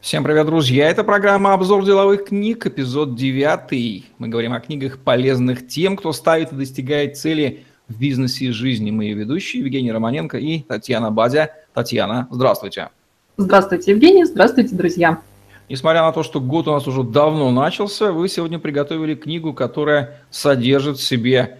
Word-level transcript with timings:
Всем 0.00 0.22
привет, 0.22 0.46
друзья! 0.46 0.88
Это 0.88 1.02
программа 1.02 1.54
«Обзор 1.54 1.84
деловых 1.84 2.26
книг», 2.26 2.64
эпизод 2.64 3.16
9. 3.16 4.04
Мы 4.18 4.28
говорим 4.28 4.52
о 4.52 4.60
книгах, 4.60 4.98
полезных 4.98 5.66
тем, 5.66 5.96
кто 5.96 6.12
ставит 6.12 6.52
и 6.52 6.54
достигает 6.54 7.16
цели 7.16 7.64
в 7.88 7.98
бизнесе 7.98 8.44
и 8.44 8.50
жизни. 8.50 8.90
Ее 9.02 9.14
ведущие 9.14 9.62
Евгений 9.62 9.90
Романенко 9.90 10.38
и 10.38 10.60
Татьяна 10.60 11.10
Бадя. 11.10 11.50
Татьяна, 11.74 12.28
здравствуйте! 12.30 12.90
Здравствуйте, 13.36 13.92
Евгений! 13.92 14.24
Здравствуйте, 14.24 14.76
друзья! 14.76 15.20
Несмотря 15.68 16.02
на 16.02 16.12
то, 16.12 16.22
что 16.22 16.40
год 16.40 16.68
у 16.68 16.72
нас 16.72 16.86
уже 16.86 17.02
давно 17.02 17.50
начался, 17.50 18.12
вы 18.12 18.28
сегодня 18.28 18.60
приготовили 18.60 19.16
книгу, 19.16 19.54
которая 19.54 20.20
содержит 20.30 20.98
в 20.98 21.02
себе 21.02 21.58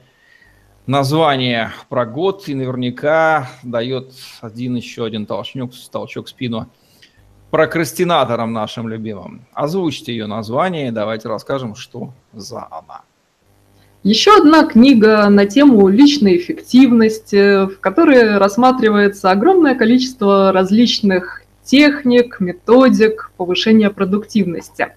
название 0.87 1.73
про 1.89 2.07
год 2.07 2.45
и 2.47 2.55
наверняка 2.55 3.51
дает 3.65 4.13
один 4.41 4.77
еще 4.77 5.05
один 5.05 5.27
толчок, 5.27 5.73
толчок 5.91 6.27
в 6.27 6.29
спину– 6.29 6.71
прокрастинатором 7.51 8.53
нашим 8.53 8.89
любимым. 8.89 9.47
Озвучьте 9.53 10.13
ее 10.13 10.27
название 10.27 10.89
и 10.89 10.91
давайте 10.91 11.29
расскажем, 11.29 11.75
что 11.75 12.11
за 12.33 12.67
она. 12.71 13.03
Еще 14.03 14.37
одна 14.37 14.65
книга 14.65 15.29
на 15.29 15.47
тему 15.47 15.89
личной 15.89 16.37
эффективности, 16.37 17.67
в 17.67 17.81
которой 17.81 18.39
рассматривается 18.39 19.31
огромное 19.31 19.75
количество 19.75 20.53
различных 20.53 21.43
техник, 21.65 22.39
методик 22.39 23.33
повышения 23.37 23.91
продуктивности. 23.91 24.95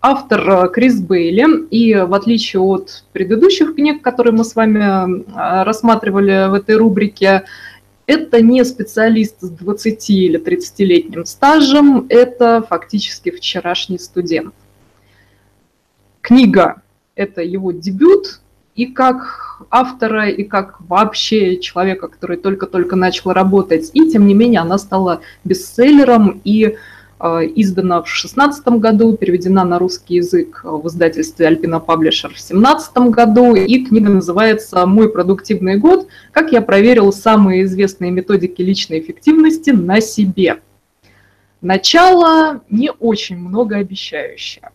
Автор 0.00 0.50
э, 0.50 0.68
Крис 0.70 1.00
Бейли, 1.00 1.66
и 1.70 1.94
в 1.94 2.14
отличие 2.14 2.60
от 2.62 3.04
предыдущих 3.12 3.74
книг, 3.74 4.02
которые 4.02 4.32
мы 4.32 4.44
с 4.44 4.56
вами 4.56 4.80
э, 4.80 5.64
рассматривали 5.64 6.48
в 6.48 6.54
этой 6.54 6.76
рубрике, 6.76 7.44
это 8.06 8.40
не 8.40 8.64
специалист 8.64 9.40
с 9.40 9.48
20 9.48 10.10
или 10.10 10.40
30-летним 10.40 11.24
стажем, 11.24 12.06
это 12.08 12.64
фактически 12.68 13.30
вчерашний 13.30 13.98
студент. 13.98 14.54
Книга– 16.20 16.82
это 17.14 17.42
его 17.42 17.72
дебют, 17.72 18.40
и 18.74 18.86
как 18.86 19.62
автора, 19.70 20.28
и 20.28 20.44
как 20.44 20.80
вообще 20.80 21.58
человека, 21.58 22.08
который 22.08 22.38
только-только 22.38 22.96
начал 22.96 23.32
работать, 23.32 23.90
и 23.92 24.10
тем 24.10 24.26
не 24.26 24.34
менее 24.34 24.60
она 24.60 24.78
стала 24.78 25.20
бестселлером, 25.44 26.40
и 26.44 26.76
издана 27.22 28.00
в 28.00 28.04
2016 28.04 28.66
году, 28.78 29.16
переведена 29.16 29.64
на 29.64 29.78
русский 29.78 30.16
язык 30.16 30.62
в 30.64 30.86
издательстве 30.88 31.48
Alpina 31.48 31.84
Publisher 31.84 32.28
в 32.28 32.34
2017 32.34 32.96
году, 33.10 33.54
и 33.54 33.84
книга 33.84 34.10
называется 34.10 34.84
«Мой 34.86 35.08
продуктивный 35.08 35.76
год. 35.76 36.08
Как 36.32 36.52
я 36.52 36.62
проверил 36.62 37.12
самые 37.12 37.64
известные 37.64 38.10
методики 38.10 38.60
личной 38.62 39.00
эффективности 39.00 39.70
на 39.70 40.00
себе». 40.00 40.60
Начало 41.60 42.62
не 42.68 42.90
очень 42.90 43.36
многообещающее. 43.36 44.70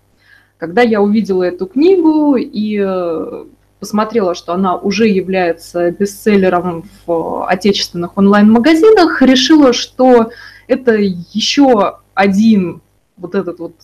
Когда 0.57 0.81
я 0.81 1.01
увидела 1.01 1.43
эту 1.43 1.65
книгу 1.67 2.37
и 2.37 2.81
э, 2.81 3.45
посмотрела, 3.79 4.35
что 4.35 4.53
она 4.53 4.77
уже 4.77 5.07
является 5.07 5.91
бестселлером 5.91 6.89
в 7.05 7.45
отечественных 7.45 8.17
онлайн-магазинах, 8.17 9.21
решила, 9.21 9.73
что 9.73 10.31
это 10.67 10.93
еще 10.95 11.97
один 12.17 12.81
вот 13.15 13.35
этот 13.35 13.59
вот, 13.59 13.75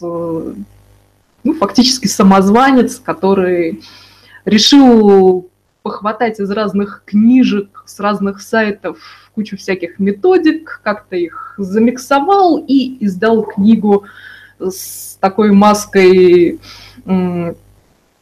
ну, 0.00 1.54
фактически 1.54 2.06
самозванец, 2.06 3.00
который 3.00 3.82
решил 4.44 5.48
похватать 5.82 6.38
из 6.38 6.50
разных 6.50 7.02
книжек, 7.06 7.82
с 7.86 7.98
разных 7.98 8.42
сайтов 8.42 8.98
кучу 9.34 9.56
всяких 9.56 9.98
методик, 9.98 10.80
как-то 10.84 11.16
их 11.16 11.54
замиксовал 11.56 12.58
и 12.58 13.02
издал 13.04 13.42
книгу 13.42 14.04
с 14.58 15.16
такой 15.20 15.52
маской 15.52 16.60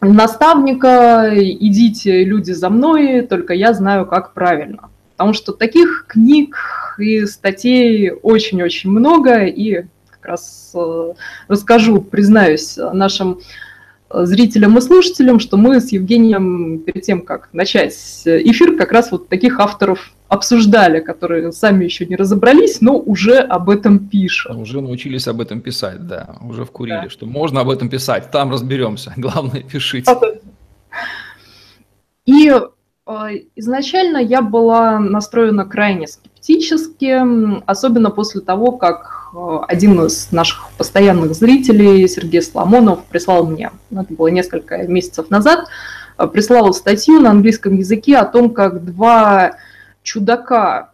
наставника 0.01 1.33
«Идите, 1.35 2.23
люди, 2.23 2.53
за 2.53 2.71
мной, 2.71 3.23
только 3.23 3.55
я 3.55 3.73
знаю, 3.73 4.07
как 4.07 4.33
правильно». 4.33 4.91
Потому 5.17 5.33
что 5.33 5.53
таких 5.53 6.05
книг 6.09 6.57
и 6.99 7.25
статей 7.27 8.11
очень-очень 8.11 8.91
много, 8.91 9.45
и 9.45 9.87
как 10.11 10.27
раз 10.27 10.73
э, 10.75 11.13
расскажу, 11.49 12.03
признаюсь 12.03 12.77
нашим 12.77 13.41
зрителям 14.11 14.79
и 14.79 14.81
слушателям, 14.81 15.41
что 15.41 15.57
мы 15.57 15.81
с 15.81 15.91
Евгением 15.91 16.81
перед 16.81 17.03
тем, 17.03 17.23
как 17.23 17.49
начать 17.53 17.95
эфир, 18.25 18.77
как 18.77 18.93
раз 18.93 19.11
вот 19.11 19.29
таких 19.29 19.59
авторов 19.59 20.13
обсуждали, 20.29 21.01
которые 21.01 21.53
сами 21.53 21.85
еще 21.85 22.07
не 22.07 22.17
разобрались, 22.17 22.81
но 22.81 22.99
уже 22.99 23.39
об 23.39 23.71
этом 23.71 24.09
пишут. 24.09 24.57
Уже 24.57 24.81
научились 24.81 25.29
об 25.29 25.41
этом 25.41 25.61
писать, 25.61 26.07
да, 26.07 26.37
уже 26.41 26.65
вкурили, 26.65 27.03
да. 27.05 27.11
что 27.11 27.27
можно 27.27 27.61
об 27.61 27.71
этом 27.71 27.89
писать, 27.89 28.31
там 28.31 28.51
разберемся, 28.51 29.13
главное 29.17 29.63
пишите. 29.63 30.13
И 32.27 32.53
изначально 33.55 34.19
я 34.19 34.43
была 34.43 34.99
настроена 34.99 35.65
крайне 35.65 36.09
скептически, 36.09 37.63
особенно 37.67 38.11
после 38.11 38.41
того, 38.41 38.73
как 38.73 39.31
а, 39.35 39.65
один 39.67 40.05
из 40.05 40.33
наших 40.33 40.71
постоянных 40.77 41.35
зрителей, 41.35 42.07
Сергей 42.09 42.43
Соломонов, 42.43 43.05
прислал 43.05 43.47
мне, 43.47 43.71
ну, 43.91 44.03
это 44.03 44.13
было 44.13 44.29
несколько 44.29 44.79
месяцев 44.89 45.31
назад, 45.31 45.69
а, 46.17 46.27
прислал 46.27 46.73
статью 46.75 47.21
на 47.21 47.31
английском 47.31 47.77
языке 47.77 48.17
о 48.17 48.25
том, 48.25 48.51
как 48.51 48.85
два 48.85 49.57
чудака, 50.03 50.91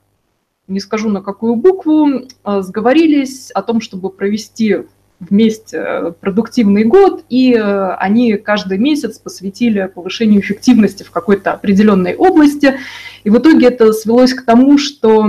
не 0.68 0.80
скажу 0.80 1.08
на 1.08 1.22
какую 1.22 1.56
букву, 1.56 2.28
сговорились 2.44 3.50
о 3.50 3.62
том, 3.62 3.80
чтобы 3.80 4.10
провести 4.10 4.84
вместе 5.28 5.76
э, 5.76 6.12
продуктивный 6.12 6.84
год, 6.84 7.24
и 7.28 7.54
э, 7.54 7.94
они 7.94 8.36
каждый 8.36 8.78
месяц 8.78 9.18
посвятили 9.18 9.90
повышению 9.92 10.40
эффективности 10.40 11.02
в 11.02 11.10
какой-то 11.10 11.52
определенной 11.52 12.14
области. 12.14 12.78
И 13.24 13.30
в 13.30 13.38
итоге 13.38 13.68
это 13.68 13.92
свелось 13.92 14.34
к 14.34 14.44
тому, 14.44 14.78
что 14.78 15.28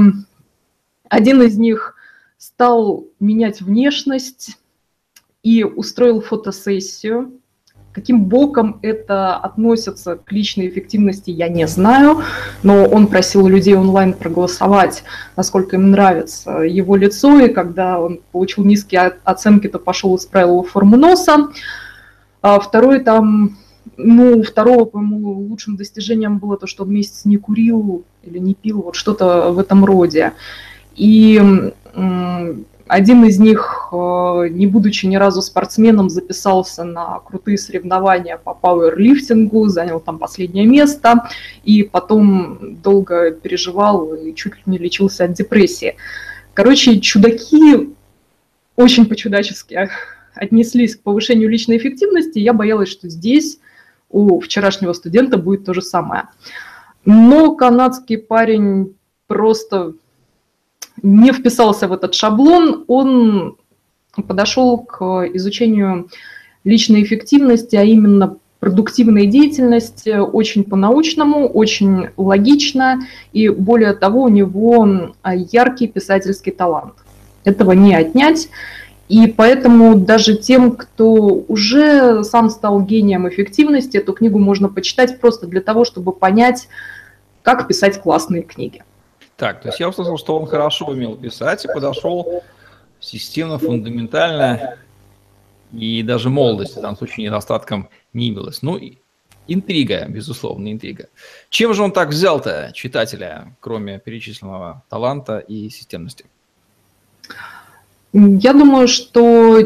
один 1.09 1.41
из 1.41 1.57
них 1.57 1.95
стал 2.37 3.05
менять 3.19 3.61
внешность 3.61 4.57
и 5.43 5.63
устроил 5.63 6.21
фотосессию 6.21 7.39
Каким 7.93 8.25
боком 8.25 8.79
это 8.81 9.35
относится 9.35 10.15
к 10.15 10.31
личной 10.31 10.67
эффективности, 10.67 11.29
я 11.29 11.47
не 11.47 11.67
знаю, 11.67 12.23
но 12.63 12.85
он 12.85 13.05
просил 13.05 13.47
людей 13.47 13.75
онлайн 13.75 14.13
проголосовать, 14.13 15.03
насколько 15.37 15.75
им 15.75 15.91
нравится 15.91 16.61
его 16.61 16.95
лицо, 16.95 17.39
и 17.39 17.53
когда 17.53 17.99
он 17.99 18.19
получил 18.31 18.65
низкие 18.65 19.13
оценки, 19.23 19.67
то 19.67 19.77
пошел 19.77 20.15
и 20.15 20.17
исправил 20.17 20.63
форму 20.63 20.97
носа. 20.97 21.49
А 22.41 22.59
второй 22.59 22.99
там, 23.01 23.57
ну, 23.95 24.41
второго, 24.41 24.85
по-моему, 24.85 25.47
лучшим 25.47 25.75
достижением 25.75 26.39
было 26.39 26.57
то, 26.57 26.65
что 26.65 26.83
он 26.83 26.91
месяц 26.91 27.25
не 27.25 27.37
курил 27.37 28.05
или 28.23 28.39
не 28.39 28.55
пил, 28.55 28.81
вот 28.81 28.95
что-то 28.95 29.51
в 29.51 29.59
этом 29.59 29.85
роде. 29.85 30.33
И 30.95 31.39
один 32.93 33.25
из 33.25 33.39
них, 33.39 33.89
э, 33.91 34.47
не 34.51 34.67
будучи 34.67 35.07
ни 35.07 35.15
разу 35.15 35.41
спортсменом, 35.41 36.11
записался 36.11 36.83
на 36.83 37.19
крутые 37.21 37.57
соревнования 37.57 38.37
по 38.37 38.53
пауэрлифтингу, 38.53 39.67
занял 39.67 39.99
там 39.99 40.19
последнее 40.19 40.67
место, 40.67 41.27
и 41.63 41.81
потом 41.81 42.79
долго 42.83 43.31
переживал 43.31 44.13
и 44.13 44.35
чуть 44.35 44.57
ли 44.57 44.61
не 44.67 44.77
лечился 44.77 45.23
от 45.23 45.33
депрессии. 45.33 45.95
Короче, 46.53 46.99
чудаки 46.99 47.95
очень 48.75 49.07
по-чудачески 49.07 49.89
отнеслись 50.35 50.95
к 50.95 51.01
повышению 51.01 51.49
личной 51.49 51.77
эффективности. 51.77 52.37
Я 52.37 52.53
боялась, 52.53 52.89
что 52.89 53.09
здесь 53.09 53.57
у 54.11 54.39
вчерашнего 54.39 54.93
студента 54.93 55.37
будет 55.37 55.65
то 55.65 55.73
же 55.73 55.81
самое. 55.81 56.25
Но 57.05 57.55
канадский 57.55 58.19
парень 58.19 58.95
просто 59.25 59.93
не 61.01 61.31
вписался 61.31 61.87
в 61.87 61.93
этот 61.93 62.13
шаблон, 62.13 62.85
он 62.87 63.57
подошел 64.27 64.77
к 64.77 65.27
изучению 65.33 66.09
личной 66.63 67.03
эффективности, 67.03 67.75
а 67.75 67.83
именно 67.83 68.37
продуктивной 68.59 69.25
деятельности 69.25 70.17
очень 70.17 70.63
по-научному, 70.63 71.47
очень 71.47 72.07
логично, 72.15 73.01
и 73.33 73.49
более 73.49 73.93
того, 73.93 74.23
у 74.23 74.29
него 74.29 75.11
яркий 75.51 75.87
писательский 75.87 76.53
талант. 76.53 76.93
Этого 77.43 77.73
не 77.73 77.93
отнять. 77.93 78.47
И 79.09 79.27
поэтому 79.27 79.95
даже 79.95 80.37
тем, 80.37 80.71
кто 80.71 81.43
уже 81.47 82.23
сам 82.23 82.49
стал 82.49 82.81
гением 82.81 83.27
эффективности, 83.27 83.97
эту 83.97 84.13
книгу 84.13 84.39
можно 84.39 84.69
почитать 84.69 85.19
просто 85.19 85.45
для 85.45 85.59
того, 85.59 85.83
чтобы 85.83 86.13
понять, 86.13 86.69
как 87.41 87.67
писать 87.67 88.01
классные 88.01 88.43
книги. 88.43 88.83
Так, 89.37 89.61
то 89.61 89.69
есть 89.69 89.79
я 89.79 89.89
услышал, 89.89 90.17
что 90.17 90.37
он 90.37 90.45
хорошо 90.45 90.85
умел 90.85 91.15
писать 91.15 91.65
и 91.65 91.67
подошел 91.67 92.43
системно, 92.99 93.57
фундаментально, 93.57 94.77
и 95.71 96.03
даже 96.03 96.29
молодости 96.29 96.77
в 96.77 96.81
данном 96.81 96.97
случае 96.97 97.25
недостатком 97.25 97.89
не 98.13 98.29
имелось. 98.29 98.61
Ну, 98.61 98.79
интрига, 99.47 100.05
безусловно, 100.07 100.71
интрига. 100.71 101.09
Чем 101.49 101.73
же 101.73 101.81
он 101.83 101.91
так 101.91 102.09
взял-то 102.09 102.71
читателя, 102.73 103.55
кроме 103.59 103.99
перечисленного 103.99 104.83
таланта 104.89 105.39
и 105.39 105.69
системности? 105.69 106.25
Я 108.13 108.53
думаю, 108.53 108.87
что 108.87 109.59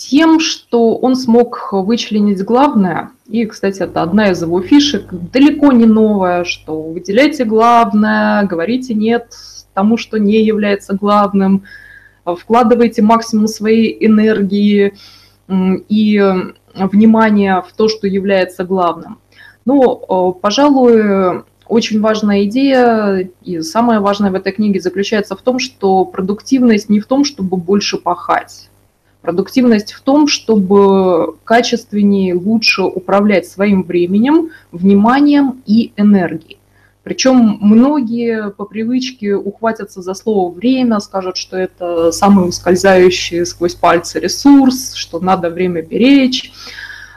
тем, 0.00 0.40
что 0.40 0.96
он 0.96 1.14
смог 1.14 1.68
вычленить 1.72 2.42
главное, 2.42 3.10
и, 3.28 3.44
кстати, 3.44 3.82
это 3.82 4.02
одна 4.02 4.30
из 4.30 4.40
его 4.40 4.62
фишек, 4.62 5.12
далеко 5.12 5.72
не 5.72 5.84
новая, 5.84 6.44
что 6.44 6.80
выделяйте 6.80 7.44
главное, 7.44 8.44
говорите 8.46 8.94
нет 8.94 9.34
тому, 9.74 9.98
что 9.98 10.18
не 10.18 10.42
является 10.42 10.94
главным, 10.94 11.64
вкладывайте 12.24 13.02
максимум 13.02 13.46
своей 13.46 13.94
энергии 14.06 14.94
и 15.48 16.34
внимания 16.74 17.60
в 17.60 17.70
то, 17.76 17.88
что 17.88 18.06
является 18.06 18.64
главным. 18.64 19.18
Но, 19.66 20.32
пожалуй, 20.32 21.42
очень 21.66 22.00
важная 22.00 22.44
идея 22.44 23.28
и 23.44 23.60
самое 23.60 24.00
важное 24.00 24.30
в 24.30 24.34
этой 24.34 24.52
книге 24.52 24.80
заключается 24.80 25.36
в 25.36 25.42
том, 25.42 25.58
что 25.58 26.06
продуктивность 26.06 26.88
не 26.88 27.00
в 27.00 27.06
том, 27.06 27.24
чтобы 27.24 27.58
больше 27.58 27.98
пахать, 27.98 28.69
Продуктивность 29.22 29.92
в 29.92 30.00
том, 30.00 30.26
чтобы 30.28 31.34
качественнее, 31.44 32.34
лучше 32.34 32.82
управлять 32.82 33.46
своим 33.46 33.82
временем, 33.82 34.50
вниманием 34.72 35.62
и 35.66 35.92
энергией. 35.96 36.58
Причем 37.02 37.58
многие 37.60 38.50
по 38.50 38.64
привычке 38.64 39.34
ухватятся 39.34 40.02
за 40.02 40.14
слово 40.14 40.52
«время», 40.52 41.00
скажут, 41.00 41.36
что 41.36 41.56
это 41.56 42.12
самый 42.12 42.48
ускользающий 42.48 43.44
сквозь 43.46 43.74
пальцы 43.74 44.20
ресурс, 44.20 44.94
что 44.94 45.18
надо 45.18 45.50
время 45.50 45.82
беречь. 45.82 46.52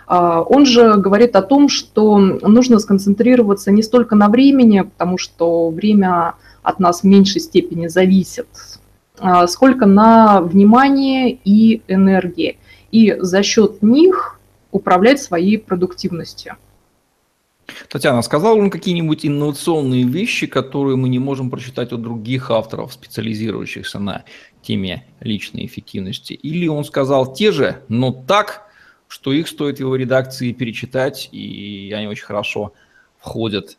А, 0.08 0.42
он 0.42 0.66
же 0.66 0.96
говорит 0.96 1.36
о 1.36 1.42
том, 1.42 1.70
что 1.70 2.18
нужно 2.18 2.80
сконцентрироваться 2.80 3.72
не 3.72 3.84
столько 3.84 4.16
на 4.16 4.30
времени, 4.30 4.82
потому 4.82 5.18
что 5.18 5.70
время 5.70 6.36
от 6.64 6.80
нас 6.80 7.02
в 7.02 7.04
меньшей 7.04 7.42
степени 7.42 7.88
зависит, 7.88 8.48
сколько 9.48 9.86
на 9.86 10.42
внимание 10.42 11.31
и 11.31 11.81
энергии. 11.88 12.58
И 12.92 13.16
за 13.20 13.44
счет 13.44 13.81
них 13.81 14.40
управлять 14.72 15.22
своей 15.22 15.58
продуктивностью. 15.58 16.58
Татьяна, 17.90 18.22
сказал 18.22 18.58
он 18.58 18.70
какие-нибудь 18.70 19.25
инновационные 19.25 20.04
вещи, 20.04 20.48
которые 20.48 20.98
мы 20.98 21.10
не 21.10 21.20
можем 21.20 21.50
прочитать 21.50 21.94
у 21.94 21.98
других 21.98 22.52
авторов, 22.52 22.94
специализирующихся 22.94 24.00
на 24.00 24.25
теме 24.62 25.06
личной 25.22 25.66
эффективности? 25.66 26.34
Или 26.34 26.68
он 26.68 26.84
сказал 26.84 27.34
те 27.34 27.52
же, 27.52 27.84
но 27.88 28.12
так, 28.12 28.68
что 29.08 29.31
их 29.31 29.48
стоит 29.48 29.80
его 29.80 29.96
редакции 29.96 30.52
перечитать, 30.52 31.30
и 31.31 31.94
они 31.96 32.08
очень 32.08 32.25
хорошо 32.25 32.74
входят 33.18 33.78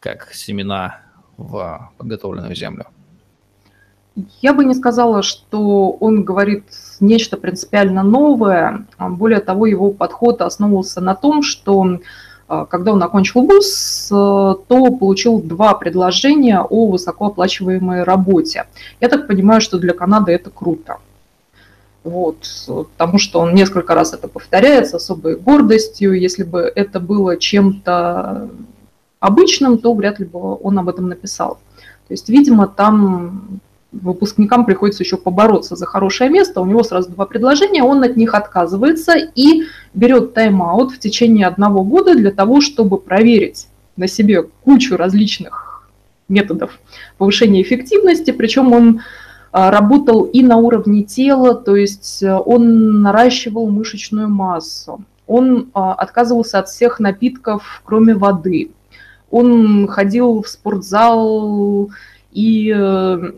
как 0.00 0.32
семена 0.34 1.02
в 1.36 1.92
подготовленную 1.96 2.54
землю? 2.54 2.86
Я 4.40 4.54
бы 4.54 4.64
не 4.64 4.74
сказала, 4.74 5.22
что 5.22 5.90
он 5.90 6.24
говорит 6.24 6.64
нечто 7.00 7.36
принципиально 7.36 8.02
новое. 8.02 8.86
Более 8.98 9.40
того, 9.40 9.66
его 9.66 9.90
подход 9.90 10.40
основывался 10.40 11.02
на 11.02 11.14
том, 11.14 11.42
что 11.42 11.98
а, 12.48 12.64
когда 12.64 12.92
он 12.92 13.02
окончил 13.02 13.42
вуз, 13.42 14.06
то 14.08 14.96
получил 14.98 15.40
два 15.40 15.74
предложения 15.74 16.60
о 16.60 16.86
высокооплачиваемой 16.86 18.04
работе. 18.04 18.64
Я 19.00 19.08
так 19.08 19.26
понимаю, 19.26 19.60
что 19.60 19.78
для 19.78 19.92
Канады 19.92 20.32
это 20.32 20.50
круто. 20.50 20.98
Вот, 22.04 22.46
потому 22.96 23.18
что 23.18 23.40
он 23.40 23.54
несколько 23.54 23.94
раз 23.94 24.14
это 24.14 24.28
повторяет 24.28 24.86
с 24.86 24.94
особой 24.94 25.36
гордостью. 25.36 26.12
Если 26.12 26.44
бы 26.44 26.60
это 26.60 27.00
было 27.00 27.36
чем-то 27.36 28.48
обычным, 29.18 29.78
то 29.78 29.92
вряд 29.92 30.20
ли 30.20 30.24
бы 30.24 30.56
он 30.62 30.78
об 30.78 30.88
этом 30.88 31.08
написал. 31.08 31.58
То 32.06 32.14
есть, 32.14 32.28
видимо, 32.28 32.68
там 32.68 33.60
выпускникам 34.02 34.64
приходится 34.64 35.02
еще 35.02 35.16
побороться 35.16 35.76
за 35.76 35.86
хорошее 35.86 36.30
место, 36.30 36.60
у 36.60 36.66
него 36.66 36.82
сразу 36.82 37.10
два 37.10 37.26
предложения, 37.26 37.82
он 37.82 38.02
от 38.02 38.16
них 38.16 38.34
отказывается 38.34 39.14
и 39.34 39.64
берет 39.94 40.34
тайм-аут 40.34 40.92
в 40.92 40.98
течение 40.98 41.46
одного 41.46 41.82
года 41.82 42.14
для 42.14 42.30
того, 42.30 42.60
чтобы 42.60 42.98
проверить 42.98 43.68
на 43.96 44.08
себе 44.08 44.42
кучу 44.64 44.96
различных 44.96 45.88
методов 46.28 46.78
повышения 47.18 47.62
эффективности, 47.62 48.30
причем 48.30 48.72
он 48.72 49.00
а, 49.52 49.70
работал 49.70 50.24
и 50.24 50.42
на 50.42 50.56
уровне 50.56 51.02
тела, 51.02 51.54
то 51.54 51.76
есть 51.76 52.22
э, 52.22 52.34
он 52.34 53.00
наращивал 53.02 53.70
мышечную 53.70 54.28
массу, 54.28 55.04
он 55.26 55.70
а, 55.72 55.94
отказывался 55.94 56.58
от 56.58 56.68
всех 56.68 57.00
напитков, 57.00 57.82
кроме 57.84 58.14
воды, 58.14 58.70
он 59.30 59.86
ходил 59.88 60.42
в 60.42 60.48
спортзал 60.48 61.90
и 62.32 62.72
э, 62.74 63.32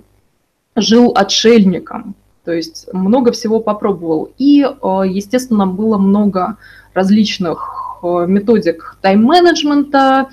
жил 0.81 1.13
отшельником, 1.15 2.15
то 2.45 2.53
есть 2.53 2.89
много 2.93 3.33
всего 3.33 3.61
попробовал. 3.61 4.31
И, 4.39 4.63
э, 4.63 5.03
естественно, 5.07 5.67
было 5.67 5.99
много 5.99 6.57
различных 6.95 8.01
э, 8.03 8.25
методик 8.27 8.97
тайм-менеджмента, 9.03 10.29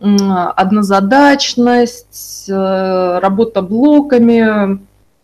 однозадачность, 0.00 2.50
э, 2.50 3.18
работа 3.20 3.62
блоками, 3.62 4.78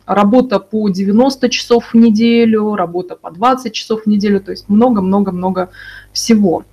работа 0.07 0.61
по 0.61 0.89
90 0.89 1.49
часов 1.51 1.93
в 1.93 1.97
неделю, 1.97 2.75
работа 2.75 3.17
по 3.17 3.31
20 3.31 3.75
часов 3.75 4.05
в 4.05 4.07
неделю, 4.07 4.41
то 4.41 4.53
есть 4.53 4.69
много-много-много 4.69 5.69
всего. 6.13 6.65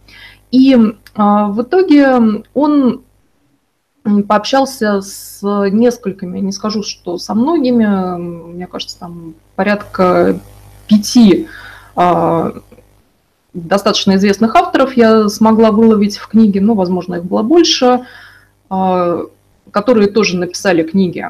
И 0.51 0.77
в 1.15 1.61
итоге 1.61 2.43
он 2.53 3.01
пообщался 4.27 5.01
с 5.01 5.39
несколькими, 5.43 6.39
не 6.39 6.51
скажу, 6.51 6.83
что 6.83 7.17
со 7.17 7.33
многими, 7.33 8.17
мне 8.17 8.67
кажется, 8.67 8.99
там 8.99 9.35
порядка 9.55 10.39
пяти 10.87 11.47
а, 11.95 12.53
достаточно 13.53 14.15
известных 14.15 14.55
авторов 14.55 14.95
я 14.95 15.29
смогла 15.29 15.71
выловить 15.71 16.17
в 16.17 16.27
книге, 16.27 16.61
ну, 16.61 16.75
возможно, 16.75 17.15
их 17.15 17.25
было 17.25 17.43
больше, 17.43 18.05
а, 18.69 19.21
которые 19.71 20.09
тоже 20.09 20.37
написали 20.37 20.83
книги 20.83 21.25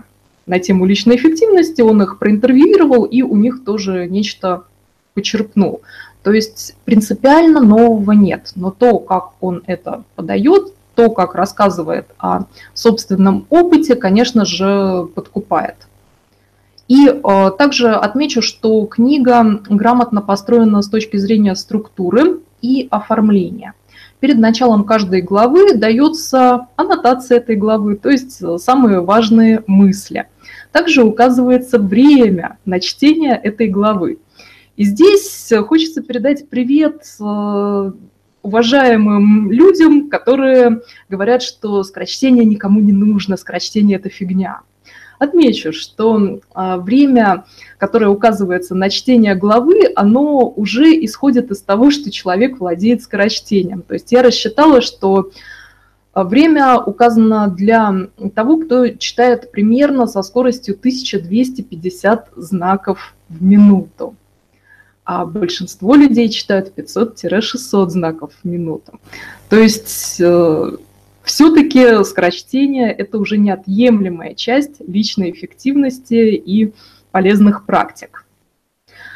на 0.46 0.60
тему 0.60 0.86
личной 0.86 1.18
эффективности, 1.18 1.82
он 1.82 2.02
их 2.02 2.20
проинтервьюировал 2.20 3.04
и 3.04 3.22
у 3.22 3.36
них 3.36 3.64
тоже 3.66 4.08
нечто 4.08 4.64
почерпнул. 5.14 5.82
То 6.24 6.32
есть 6.32 6.76
принципиально 6.86 7.62
нового 7.62 8.12
нет, 8.12 8.52
но 8.56 8.72
то, 8.72 9.00
как 9.00 9.32
он 9.42 9.64
это 9.66 10.04
подает, 10.16 10.74
то, 10.98 11.12
как 11.12 11.36
рассказывает 11.36 12.08
о 12.18 12.46
собственном 12.74 13.46
опыте, 13.52 13.96
конечно 13.96 14.46
же, 14.46 15.08
подкупает. 15.14 15.76
И 16.88 17.08
э, 17.08 17.52
также 17.56 17.92
отмечу, 17.92 18.42
что 18.42 18.84
книга 18.88 19.62
грамотно 19.70 20.24
построена 20.24 20.82
с 20.82 20.90
точки 20.90 21.18
зрения 21.18 21.54
структуры 21.56 22.40
и 22.64 22.88
оформления. 22.90 23.74
Перед 24.20 24.40
началом 24.40 24.86
каждой 24.86 25.22
главы 25.22 25.76
дается 25.76 26.68
аннотация 26.76 27.38
этой 27.38 27.58
главы, 27.58 27.96
то 27.96 28.10
есть 28.10 28.42
самые 28.60 29.02
важные 29.02 29.64
мысли. 29.68 30.26
Также 30.72 31.04
указывается 31.04 31.78
время 31.78 32.58
на 32.66 32.80
чтение 32.80 33.36
этой 33.36 33.68
главы. 33.68 34.18
И 34.78 34.84
здесь 34.84 35.54
хочется 35.68 36.02
передать 36.02 36.50
привет 36.50 37.04
э, 37.20 37.92
уважаемым 38.48 39.52
людям, 39.52 40.10
которые 40.10 40.82
говорят, 41.10 41.44
что 41.44 41.84
скорочтение 41.84 42.46
никому 42.46 42.80
не 42.80 42.94
нужно, 42.94 43.36
скорочтение– 43.36 43.98
это 44.00 44.10
фигня. 44.10 44.62
Отмечу, 45.20 45.74
что 45.74 46.40
а, 46.54 46.78
время, 46.78 47.46
которое 47.78 48.08
указывается 48.08 48.74
на 48.76 48.90
чтение 48.90 49.36
главы, 49.36 49.92
оно 49.96 50.48
уже 50.48 50.94
исходит 51.04 51.52
из 51.52 51.62
того, 51.62 51.92
что 51.92 52.12
человек 52.12 52.60
владеет 52.60 53.02
скорочтением. 53.02 53.82
То 53.82 53.96
есть 53.96 54.12
я 54.12 54.22
рассчитала, 54.22 54.80
что 54.80 55.32
а, 56.14 56.24
время 56.24 56.80
указано 56.80 57.50
для 57.50 57.94
того, 58.34 58.58
кто 58.58 58.88
читает 58.90 59.52
примерно 59.52 60.08
со 60.08 60.22
скоростью 60.22 60.76
1250 60.76 62.30
знаков 62.36 63.16
в 63.28 63.44
минуту 63.44 64.16
а 65.08 65.26
большинство 65.26 65.96
людей 65.96 66.28
читают 66.28 66.74
500-600 66.78 67.88
знаков 67.88 68.34
в 68.44 68.46
минуту. 68.46 69.00
То 69.48 69.58
есть 69.58 70.20
э, 70.20 70.72
все-таки 71.24 72.04
скорочтение– 72.04 72.92
это 72.98 73.18
уже 73.18 73.38
неотъемлемая 73.38 74.34
часть 74.34 74.82
личной 74.86 75.32
эффективности 75.32 76.36
и 76.36 76.74
полезных 77.12 77.66
практик. 77.66 78.26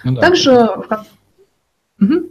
Ну, 0.06 0.14
да. 0.14 0.22
Также... 0.22 0.70
Угу. 2.00 2.30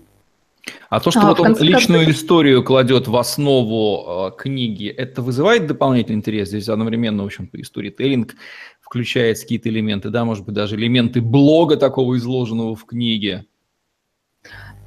А 0.91 0.99
то, 0.99 1.13
что 1.13 1.21
а, 1.21 1.29
вот 1.29 1.39
он 1.39 1.57
личную 1.61 2.05
концов... 2.05 2.17
историю 2.17 2.65
кладет 2.65 3.07
в 3.07 3.17
основу 3.17 4.33
э, 4.33 4.37
книги, 4.37 4.89
это 4.89 5.23
вызывает 5.23 5.69
дополнительный 5.69 6.19
интерес? 6.19 6.49
Здесь 6.49 6.69
одновременно, 6.69 7.23
в 7.23 7.27
общем-то, 7.27 7.57
и 7.59 7.63
сторителлинг 7.63 8.35
включает 8.81 9.39
какие-то 9.39 9.69
элементы, 9.69 10.11
да, 10.11 10.25
может 10.25 10.45
быть, 10.45 10.57
даже 10.57 10.75
элементы 10.75 11.21
блога 11.21 11.77
такого 11.77 12.19
изложенного 12.19 12.75
в 12.75 12.85
книге. 12.87 13.47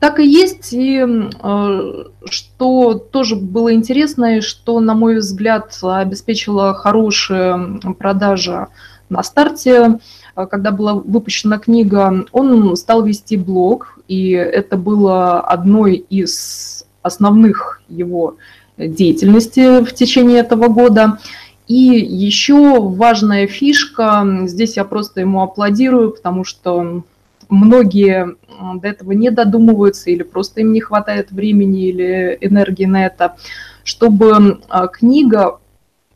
Так 0.01 0.19
и 0.19 0.27
есть, 0.27 0.73
и 0.73 1.01
э, 1.01 2.03
что 2.29 2.93
тоже 2.95 3.37
было 3.37 3.73
интересно, 3.73 4.39
и 4.39 4.41
что, 4.41 4.81
на 4.81 4.95
мой 4.95 5.19
взгляд, 5.19 5.79
обеспечило 5.81 6.73
хорошие 6.73 7.79
продажи 7.97 8.67
на 9.13 9.23
старте, 9.23 9.99
когда 10.35 10.71
была 10.71 10.95
выпущена 10.95 11.59
книга, 11.59 12.25
он 12.31 12.75
стал 12.75 13.03
вести 13.03 13.37
блог, 13.37 13.99
и 14.07 14.31
это 14.31 14.77
было 14.77 15.39
одной 15.39 15.95
из 15.95 16.85
основных 17.01 17.81
его 17.87 18.37
деятельности 18.77 19.83
в 19.83 19.93
течение 19.93 20.39
этого 20.39 20.67
года. 20.67 21.19
И 21.67 21.75
еще 21.75 22.81
важная 22.81 23.47
фишка, 23.47 24.25
здесь 24.45 24.75
я 24.75 24.83
просто 24.83 25.21
ему 25.21 25.41
аплодирую, 25.41 26.11
потому 26.11 26.43
что 26.43 27.03
многие 27.49 28.35
до 28.81 28.87
этого 28.87 29.11
не 29.13 29.29
додумываются 29.29 30.09
или 30.09 30.23
просто 30.23 30.61
им 30.61 30.73
не 30.73 30.81
хватает 30.81 31.31
времени 31.31 31.87
или 31.87 32.37
энергии 32.41 32.85
на 32.85 33.05
это, 33.05 33.35
чтобы 33.83 34.59
а, 34.69 34.87
книга 34.87 35.59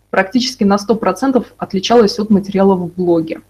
практически 0.10 0.64
на 0.64 0.76
100% 0.76 1.46
отличалась 1.58 2.20
от 2.20 2.30
материалов 2.30 2.80
в 2.80 2.96
блоге. 2.96 3.42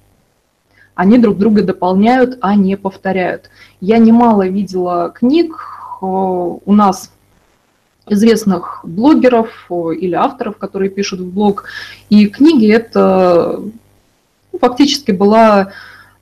Они 0.95 1.19
друг 1.19 1.37
друга 1.37 1.61
дополняют, 1.61 2.39
а 2.41 2.55
не 2.55 2.75
повторяют. 2.75 3.49
Я 3.81 3.99
немало 3.99 4.47
видела 4.47 5.11
книг 5.13 5.55
э, 6.01 6.05
у 6.05 6.73
нас 6.73 7.11
известных 8.07 8.79
блогеров 8.83 9.67
э, 9.69 9.93
или 9.99 10.15
авторов, 10.15 10.57
которые 10.57 10.89
пишут 10.89 11.19
в 11.19 11.31
блог. 11.31 11.65
И 12.09 12.27
книги 12.27 12.71
это 12.71 13.61
ну, 14.51 14.59
фактически 14.59 15.11
была 15.11 15.71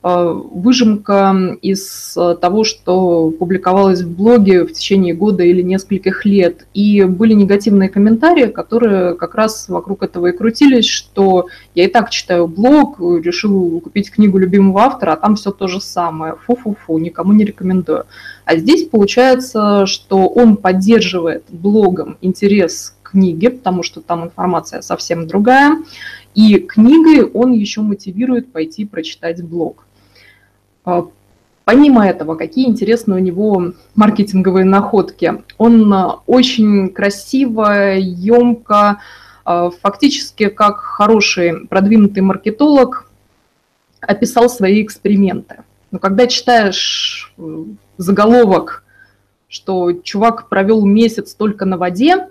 выжимка 0.08 1.58
из 1.64 2.16
э, 2.16 2.36
того, 2.40 2.64
что 2.64 3.32
публиковалось 3.32 4.02
в 4.02 4.16
блоге 4.16 4.64
в 4.64 4.72
течение 4.72 5.16
года 5.16 5.44
или 5.44 5.64
нескольких 5.64 6.26
лет. 6.26 6.68
И 6.76 7.04
были 7.04 7.34
негативные 7.34 7.90
комментарии, 7.90 8.46
которые 8.46 9.16
как 9.16 9.34
раз 9.34 9.68
вокруг 9.68 10.04
этого 10.04 10.28
и 10.28 10.32
крутились, 10.32 10.86
что 10.86 11.48
я 11.74 11.86
и 11.86 11.88
так 11.88 12.12
читаю 12.12 12.46
блог, 12.48 13.00
решил 13.00 13.80
купить 13.80 14.12
книгу 14.12 14.38
любимого 14.38 14.82
автора, 14.82 15.14
а 15.14 15.16
там 15.16 15.38
все 15.38 15.50
то 15.50 15.68
же 15.68 15.82
самое. 15.82 16.36
Фу-фу-фу, 16.46 17.00
никому 17.00 17.34
не 17.34 17.44
рекомендую. 17.44 18.06
А 18.46 18.58
здесь 18.58 18.88
получается, 18.88 19.88
что 19.88 20.28
он 20.28 20.58
поддерживает 20.58 21.46
блогом 21.50 22.20
интерес 22.22 22.96
к 23.02 23.10
книге, 23.10 23.50
потому 23.50 23.82
что 23.82 24.02
там 24.02 24.26
информация 24.26 24.82
совсем 24.82 25.26
другая. 25.26 25.80
И 26.36 26.60
книгой 26.60 27.24
он 27.24 27.54
еще 27.54 27.82
мотивирует 27.82 28.52
пойти 28.52 28.86
прочитать 28.86 29.42
блог. 29.42 29.85
А, 30.86 31.08
помимо 31.66 32.08
этого, 32.08 32.36
какие 32.36 32.68
интересные 32.68 33.18
у 33.18 33.24
него 33.24 33.74
маркетинговые 33.96 34.66
находки? 34.66 35.44
Он 35.58 35.94
а, 35.94 36.20
очень 36.28 36.90
красиво, 36.90 37.96
емко, 37.96 39.00
а, 39.44 39.70
фактически 39.70 40.50
как 40.50 40.78
хороший 40.78 41.68
продвинутый 41.68 42.24
маркетолог 42.24 43.10
описал 44.00 44.50
свои 44.50 44.84
эксперименты. 44.84 45.64
Но 45.92 46.00
когда 46.00 46.28
читаешь 46.28 47.34
э, 47.38 47.64
заголовок, 47.98 48.84
что 49.48 49.94
чувак 49.94 50.50
провел 50.50 50.86
месяц 50.86 51.34
только 51.34 51.66
на 51.66 51.78
воде, 51.78 52.28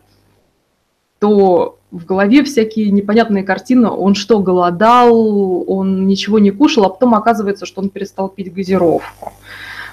то 1.18 1.78
в 1.94 2.04
голове 2.06 2.42
всякие 2.42 2.90
непонятные 2.90 3.44
картины. 3.44 3.88
Он 3.88 4.14
что, 4.14 4.40
голодал, 4.40 5.64
он 5.70 6.06
ничего 6.06 6.38
не 6.40 6.50
кушал, 6.50 6.84
а 6.84 6.88
потом 6.88 7.14
оказывается, 7.14 7.66
что 7.66 7.80
он 7.80 7.88
перестал 7.88 8.28
пить 8.28 8.52
газировку. 8.52 9.32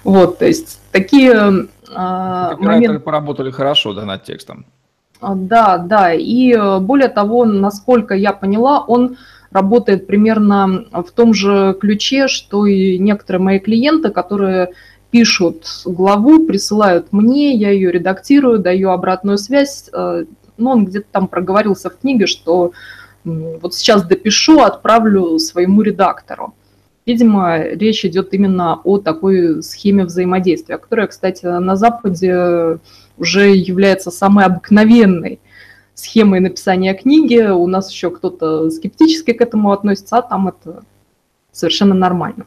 Вот, 0.04 0.40
то 0.40 0.48
есть 0.48 0.80
такие 0.92 1.68
а, 1.94 2.56
моменты... 2.58 3.00
поработали 3.00 3.52
хорошо, 3.52 3.94
да, 3.94 4.04
над 4.04 4.24
текстом. 4.24 4.66
А, 5.20 5.36
да, 5.36 5.78
да, 5.78 6.12
и 6.14 6.52
э, 6.54 6.80
более 6.80 7.10
того, 7.10 7.46
насколько 7.46 8.16
я 8.16 8.34
поняла, 8.34 8.80
он 8.80 9.18
работает 9.52 10.08
примерно 10.08 10.86
в 10.92 11.12
том 11.12 11.36
же 11.36 11.78
ключе, 11.80 12.28
что 12.28 12.66
и 12.66 12.98
некоторые 12.98 13.44
мои 13.44 13.60
клиенты, 13.60 14.10
которые 14.10 14.72
пишут 15.12 15.66
главу, 15.86 16.48
присылают 16.48 17.12
мне, 17.12 17.54
я 17.54 17.70
ее 17.70 17.92
редактирую, 17.92 18.58
даю 18.58 18.90
обратную 18.90 19.38
связь, 19.38 19.90
э, 20.62 20.64
ну, 20.64 20.72
он 20.72 20.86
где-то 20.86 21.08
там 21.12 21.28
проговорился 21.28 21.90
в 21.90 21.98
книге, 21.98 22.28
что 22.28 22.72
вот 23.24 23.76
сейчас 23.76 24.04
допишу, 24.04 24.62
отправлю 24.62 25.38
своему 25.40 25.82
редактору. 25.82 26.56
Видимо, 27.06 27.58
речь 27.58 28.06
идет 28.06 28.34
именно 28.34 28.80
о 28.84 29.00
такой 29.00 29.64
схеме 29.64 30.06
взаимодействия, 30.06 30.78
которая, 30.78 31.08
кстати, 31.08 31.46
на 31.46 31.76
Западе 31.76 32.80
уже 33.18 33.56
является 33.56 34.12
самой 34.12 34.46
обыкновенной 34.46 35.40
схемой 35.94 36.40
написания 36.40 36.94
книги. 36.94 37.40
У 37.42 37.68
нас 37.68 37.92
еще 37.92 38.12
кто-то 38.12 38.70
скептически 38.70 39.34
к 39.34 39.42
этому 39.42 39.72
относится, 39.72 40.18
а 40.18 40.22
там 40.22 40.48
это 40.48 40.84
совершенно 41.52 41.96
нормально. 41.96 42.46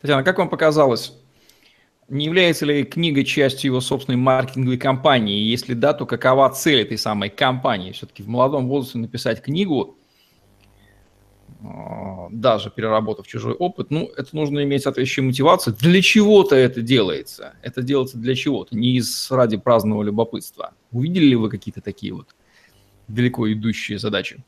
Татьяна, 0.00 0.22
как 0.22 0.38
вам 0.38 0.48
показалось, 0.48 1.14
не 2.08 2.24
является 2.24 2.64
ли 2.64 2.84
книга 2.84 3.22
частью 3.22 3.70
его 3.70 3.80
собственной 3.80 4.16
маркетинговой 4.16 4.78
кампании? 4.78 5.42
Если 5.42 5.74
да, 5.74 5.92
то 5.92 6.06
какова 6.06 6.48
цель 6.50 6.80
этой 6.80 6.96
самой 6.96 7.28
кампании? 7.28 7.92
Все-таки 7.92 8.22
в 8.22 8.28
молодом 8.28 8.68
возрасте 8.68 8.98
написать 8.98 9.42
книгу, 9.42 9.98
а, 11.62 12.28
даже 12.30 12.70
переработав 12.70 13.26
чужой 13.26 13.52
опыт, 13.52 13.90
ну, 13.90 14.10
это 14.16 14.34
нужно 14.34 14.62
иметь 14.64 14.84
соответствующую 14.84 15.26
мотивацию. 15.26 15.76
Для 15.78 16.00
чего-то 16.00 16.56
это 16.56 16.80
делается. 16.80 17.54
Это 17.62 17.82
делается 17.82 18.16
для 18.16 18.34
чего-то, 18.34 18.74
не 18.74 18.96
из 18.96 19.30
ради 19.30 19.58
праздного 19.58 20.02
любопытства. 20.02 20.72
Увидели 20.90 21.26
ли 21.26 21.36
вы 21.36 21.50
какие-то 21.50 21.82
такие 21.82 22.14
вот 22.14 22.34
далеко 23.06 23.52
идущие 23.52 23.98
задачи? 23.98 24.42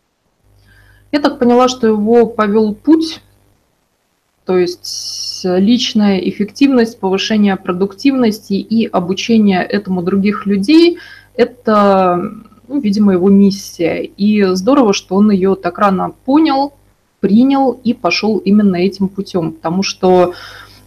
Я 1.13 1.21
так 1.21 1.39
поняла, 1.39 1.69
что 1.69 1.89
его 1.89 2.25
повел 2.25 2.75
путь 2.75 3.21
то 4.51 4.59
есть 4.59 5.43
личная 5.45 6.19
эффективность, 6.19 6.99
повышение 6.99 7.55
продуктивности 7.55 8.55
и 8.55 8.85
обучение 8.85 9.63
этому 9.63 10.03
других 10.03 10.45
людей– 10.45 10.99
это, 11.37 12.33
ну, 12.67 12.81
видимо, 12.81 13.13
его 13.13 13.31
миссия. 13.31 14.03
И 14.03 14.43
здорово, 14.55 14.93
что 14.93 15.15
он 15.15 15.31
ее 15.31 15.55
так 15.55 15.79
рано 15.79 16.15
понял, 16.25 16.73
принял 17.21 17.79
и 17.85 17.95
пошел 17.95 18.39
именно 18.39 18.75
этим 18.75 19.07
путем, 19.07 19.53
потому 19.53 19.85
что 19.85 20.35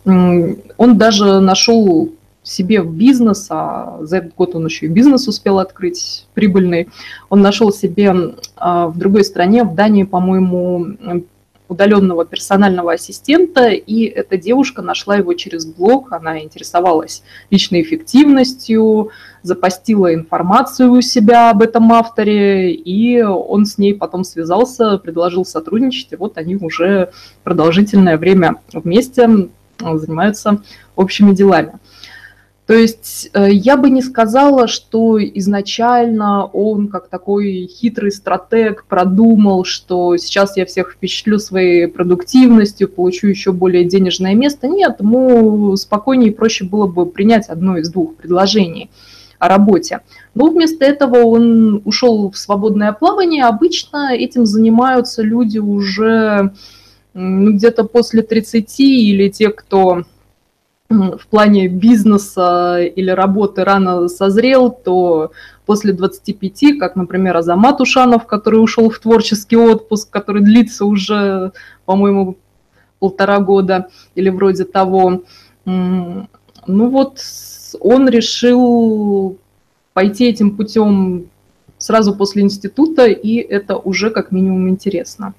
он 0.04 0.98
даже 0.98 1.40
нашел 1.40 2.12
себе 2.44 2.82
в 2.82 2.94
бизнес, 2.94 3.48
а 3.50 4.00
за 4.02 4.18
этот 4.18 4.36
год 4.36 4.56
он 4.56 4.66
еще 4.66 4.88
и 4.88 4.90
бизнес 4.90 5.30
успел 5.30 5.60
открыть 5.60 6.28
прибыльный. 6.34 6.90
Он 7.30 7.40
нашел 7.42 7.72
себе 7.72 8.36
а, 8.58 8.88
в 8.88 8.98
другой 8.98 9.24
стране, 9.24 9.64
в 9.64 9.74
Дании, 9.74 10.04
по-моему, 10.04 11.24
удаленного 11.74 12.26
персонального 12.26 12.94
ассистента, 12.94 13.68
и 13.70 14.06
эта 14.06 14.38
девушка 14.38 14.82
нашла 14.82 15.18
его 15.18 15.34
через 15.34 15.66
блог, 15.66 16.12
она 16.14 16.40
интересовалась 16.40 17.24
личной 17.50 17.82
эффективностью, 17.82 19.10
запостила 19.42 20.14
информацию 20.14 20.92
у 20.92 21.02
себя 21.02 21.50
об 21.50 21.62
этом 21.62 21.92
авторе, 21.92 22.72
и 22.72 23.22
он 23.22 23.66
с 23.66 23.78
ней 23.78 23.94
потом 23.94 24.24
связался, 24.24 24.98
предложил 24.98 25.46
сотрудничать, 25.46 26.14
и 26.14 26.16
вот 26.16 26.38
они 26.38 26.56
уже 26.56 27.12
продолжительное 27.44 28.18
время 28.18 28.56
вместе 28.72 29.50
занимаются 29.80 30.62
общими 30.96 31.34
делами. 31.34 31.74
То 32.66 32.74
есть 32.74 33.30
э, 33.34 33.52
я 33.52 33.76
бы 33.76 33.90
не 33.90 34.02
сказала, 34.02 34.68
что 34.68 35.20
изначально 35.22 36.46
он 36.46 36.88
как 36.88 37.10
такой 37.10 37.68
хитрый 37.68 38.12
стратег 38.12 38.86
продумал, 38.88 39.66
что 39.66 40.16
сейчас 40.16 40.56
я 40.56 40.66
всех 40.66 40.94
впечатлю 40.94 41.40
своей 41.40 41.88
продуктивностью, 41.88 42.88
получу 42.88 43.28
еще 43.28 43.52
более 43.52 43.84
денежное 43.84 44.34
место. 44.34 44.70
Нет, 44.70 45.02
ему 45.02 45.76
спокойнее 45.76 46.30
и 46.32 46.34
проще 46.34 46.64
было 46.64 46.88
бы 46.88 47.06
принять 47.06 47.50
одно 47.50 47.78
из 47.78 47.90
двух 47.90 48.16
предложений 48.16 48.90
о 49.40 49.50
работе. 49.50 50.00
Но 50.34 50.50
вместо 50.50 50.86
этого 50.86 51.18
он 51.18 51.82
ушел 51.84 52.32
в 52.32 52.38
свободное 52.38 52.94
плавание. 52.94 53.44
Обычно 53.44 54.14
этим 54.14 54.46
занимаются 54.46 55.22
люди 55.22 55.60
уже 55.60 56.54
ну, 57.14 57.52
где-то 57.52 57.84
после 57.84 58.22
30 58.22 58.80
или 58.80 59.28
те, 59.28 59.50
кто 59.50 60.04
в 60.90 61.28
плане 61.30 61.68
бизнеса 61.68 62.80
или 62.80 63.10
работы 63.10 63.64
рано 63.64 64.08
созрел, 64.08 64.72
то 64.72 65.32
после 65.66 65.94
25, 65.94 66.78
как, 66.80 66.96
например, 66.96 67.38
Азамат 67.38 67.82
Ушанов, 67.82 68.26
который 68.28 68.58
ушел 68.58 68.90
в 68.90 69.00
творческий 69.00 69.56
отпуск, 69.56 70.10
который 70.10 70.44
длится 70.44 70.86
уже, 70.86 71.52
по-моему, 71.86 72.38
полтора 73.00 73.40
года 73.40 73.88
или 74.16 74.30
вроде 74.30 74.66
того, 74.66 75.24
ну 75.66 76.28
вот 76.68 77.20
он 77.80 78.08
решил 78.08 79.38
пойти 79.94 80.26
этим 80.26 80.56
путем 80.56 81.30
сразу 81.78 82.16
после 82.16 82.44
института, 82.44 83.08
и 83.08 83.36
это 83.38 83.78
уже 83.78 84.10
как 84.10 84.32
минимум 84.32 84.70
интересно. 84.70 85.34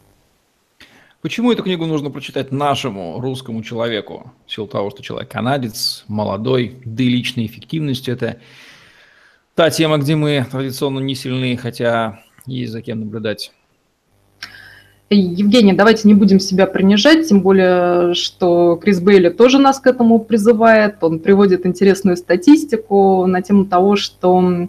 Почему 1.25 1.51
эту 1.51 1.63
книгу 1.63 1.87
нужно 1.87 2.11
прочитать 2.11 2.53
нашему 2.53 3.19
русскому 3.19 3.63
человеку? 3.63 4.31
В 4.47 4.53
силу 4.53 4.67
того, 4.67 4.91
что 4.91 5.03
человек 5.03 5.31
канадец, 5.31 6.05
молодой, 6.07 6.77
да 6.85 7.03
и 7.03 7.09
личная 7.09 7.47
эффективность– 7.47 8.09
это 8.11 8.41
та 9.55 9.71
тема, 9.71 9.97
где 9.97 10.17
мы 10.17 10.47
традиционно 10.51 10.99
не 10.99 11.15
сильны, 11.15 11.57
хотя 11.57 12.21
есть 12.45 12.73
за 12.73 12.83
кем 12.83 13.01
наблюдать. 13.01 13.53
Евгений, 15.09 15.73
давайте 15.73 16.09
не 16.09 16.13
будем 16.13 16.41
себя 16.41 16.67
принижать, 16.67 17.27
тем 17.27 17.41
более, 17.41 18.13
что 18.13 18.77
Крис 18.77 19.01
Бейли 19.01 19.31
тоже 19.31 19.59
нас 19.59 19.81
к 19.81 19.87
этому 19.87 20.19
призывает. 20.19 20.97
Он 21.01 21.21
приводит 21.21 21.65
интересную 21.65 22.19
статистику 22.19 23.25
на 23.25 23.41
тему 23.41 23.65
того, 23.65 23.97
что 23.97 24.67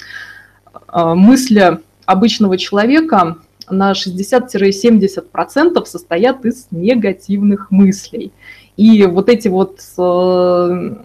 а, 0.88 1.16
мысли 1.16 1.80
обычного 2.06 2.58
человека 2.58 3.40
на 3.70 3.94
60-70% 3.94 5.86
состоят 5.86 6.46
из 6.46 6.68
негативных 6.72 7.72
мыслей. 7.72 8.32
И 8.78 9.06
вот 9.06 9.30
эти 9.30 9.48
вот 9.48 9.80
э, 9.98 10.96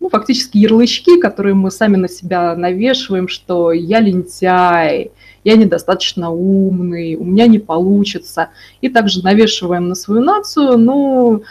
ну, 0.00 0.08
фактически 0.08 0.58
ярлычки, 0.58 1.20
которые 1.20 1.54
мы 1.54 1.70
сами 1.70 1.96
на 1.96 2.08
себя 2.08 2.56
навешиваем, 2.56 3.28
что 3.28 3.72
я 3.72 4.00
лентяй, 4.00 5.12
я 5.44 5.56
недостаточно 5.56 6.30
умный, 6.30 7.16
у 7.16 7.24
меня 7.24 7.46
не 7.46 7.58
получится. 7.58 8.48
И 8.80 8.88
также 8.88 9.22
навешиваем 9.22 9.88
на 9.88 9.94
свою 9.94 10.22
нацию. 10.22 10.78
Ну, 10.78 11.42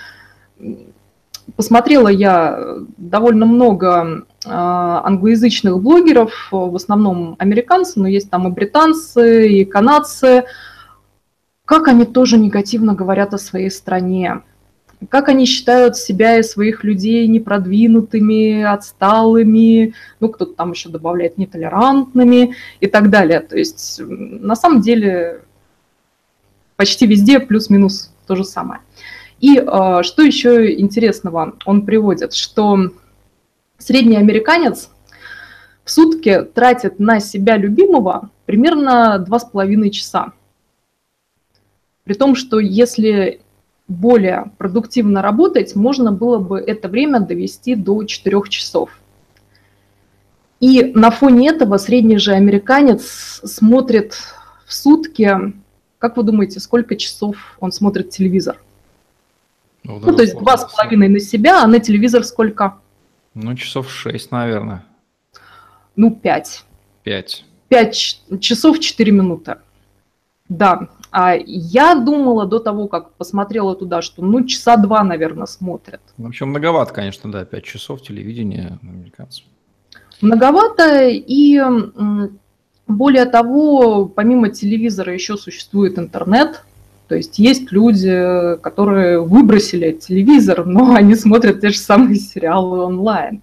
посмотрела 1.55 2.07
я 2.07 2.77
довольно 2.97 3.45
много 3.45 4.25
англоязычных 4.45 5.81
блогеров, 5.81 6.47
в 6.51 6.75
основном 6.75 7.35
американцы, 7.39 7.99
но 7.99 8.07
есть 8.07 8.29
там 8.29 8.47
и 8.47 8.51
британцы, 8.51 9.49
и 9.49 9.65
канадцы. 9.65 10.45
Как 11.65 11.87
они 11.87 12.05
тоже 12.05 12.37
негативно 12.37 12.93
говорят 12.93 13.33
о 13.33 13.37
своей 13.37 13.69
стране 13.69 14.41
как 15.07 15.29
они 15.29 15.45
считают 15.45 15.95
себя 15.95 16.37
и 16.37 16.43
своих 16.43 16.83
людей 16.83 17.25
непродвинутыми, 17.27 18.63
отсталыми, 18.63 19.93
ну, 20.19 20.29
кто-то 20.29 20.53
там 20.53 20.71
еще 20.71 20.89
добавляет 20.89 21.37
нетолерантными 21.37 22.55
и 22.81 22.87
так 22.87 23.09
далее. 23.09 23.39
То 23.39 23.57
есть 23.57 24.01
на 24.05 24.55
самом 24.55 24.81
деле 24.81 25.41
почти 26.75 27.07
везде 27.07 27.39
плюс-минус 27.39 28.13
то 28.27 28.35
же 28.35 28.43
самое. 28.43 28.81
И 29.39 29.57
э, 29.57 30.03
что 30.03 30.21
еще 30.21 30.77
интересного 30.77 31.55
он 31.65 31.85
приводит, 31.85 32.33
что 32.33 32.91
средний 33.79 34.17
американец 34.17 34.89
в 35.83 35.91
сутки 35.91 36.43
тратит 36.53 36.99
на 36.99 37.19
себя 37.19 37.57
любимого 37.57 38.29
примерно 38.45 39.25
2,5 39.27 39.89
часа. 39.89 40.33
При 42.03 42.13
том, 42.13 42.35
что 42.35 42.59
если 42.59 43.41
более 43.87 44.51
продуктивно 44.57 45.21
работать, 45.21 45.75
можно 45.75 46.11
было 46.11 46.37
бы 46.37 46.59
это 46.59 46.87
время 46.87 47.19
довести 47.19 47.75
до 47.75 48.03
4 48.03 48.41
часов. 48.49 48.91
И 50.59 50.91
на 50.93 51.09
фоне 51.09 51.49
этого 51.49 51.77
средний 51.77 52.17
же 52.17 52.33
американец 52.33 53.41
смотрит 53.43 54.13
в 54.65 54.73
сутки, 54.73 55.53
как 55.97 56.17
вы 56.17 56.23
думаете, 56.23 56.59
сколько 56.59 56.95
часов 56.95 57.35
он 57.59 57.71
смотрит 57.71 58.09
телевизор? 58.09 58.61
Ну, 59.83 59.99
ну 59.99 60.15
то 60.15 60.21
есть 60.21 60.37
два 60.37 60.57
с 60.57 60.65
половиной 60.71 61.07
на 61.07 61.19
себя, 61.19 61.63
а 61.63 61.67
на 61.67 61.79
телевизор 61.79 62.23
сколько? 62.23 62.77
Ну, 63.41 63.55
часов 63.55 63.89
шесть, 63.89 64.31
наверное. 64.31 64.83
Ну, 65.95 66.11
пять. 66.11 66.65
Пять. 67.03 67.45
Пять 67.69 68.21
часов 68.41 68.79
четыре 68.79 69.11
минуты. 69.11 69.57
Да, 70.49 70.89
а 71.11 71.35
я 71.35 71.95
думала 71.95 72.45
до 72.45 72.59
того, 72.59 72.87
как 72.87 73.13
посмотрела 73.13 73.75
туда, 73.75 74.01
что 74.01 74.23
ну 74.23 74.43
часа 74.45 74.75
два, 74.77 75.03
наверное, 75.03 75.45
смотрят. 75.45 76.01
В 76.17 76.25
общем, 76.25 76.49
многовато, 76.49 76.93
конечно, 76.93 77.31
да, 77.31 77.45
пять 77.45 77.63
часов 77.63 78.01
телевидения 78.01 78.79
американцев. 78.81 79.45
Многовато, 80.21 81.07
и 81.07 81.61
более 82.87 83.25
того, 83.25 84.07
помимо 84.07 84.49
телевизора 84.49 85.13
еще 85.13 85.37
существует 85.37 85.97
интернет, 85.97 86.63
то 87.09 87.15
есть 87.15 87.39
есть 87.39 87.71
люди, 87.71 88.55
которые 88.61 89.19
выбросили 89.19 89.91
телевизор, 89.91 90.65
но 90.65 90.93
они 90.95 91.15
смотрят 91.15 91.59
те 91.59 91.69
же 91.69 91.77
самые 91.79 92.15
сериалы 92.15 92.83
онлайн. 92.83 93.41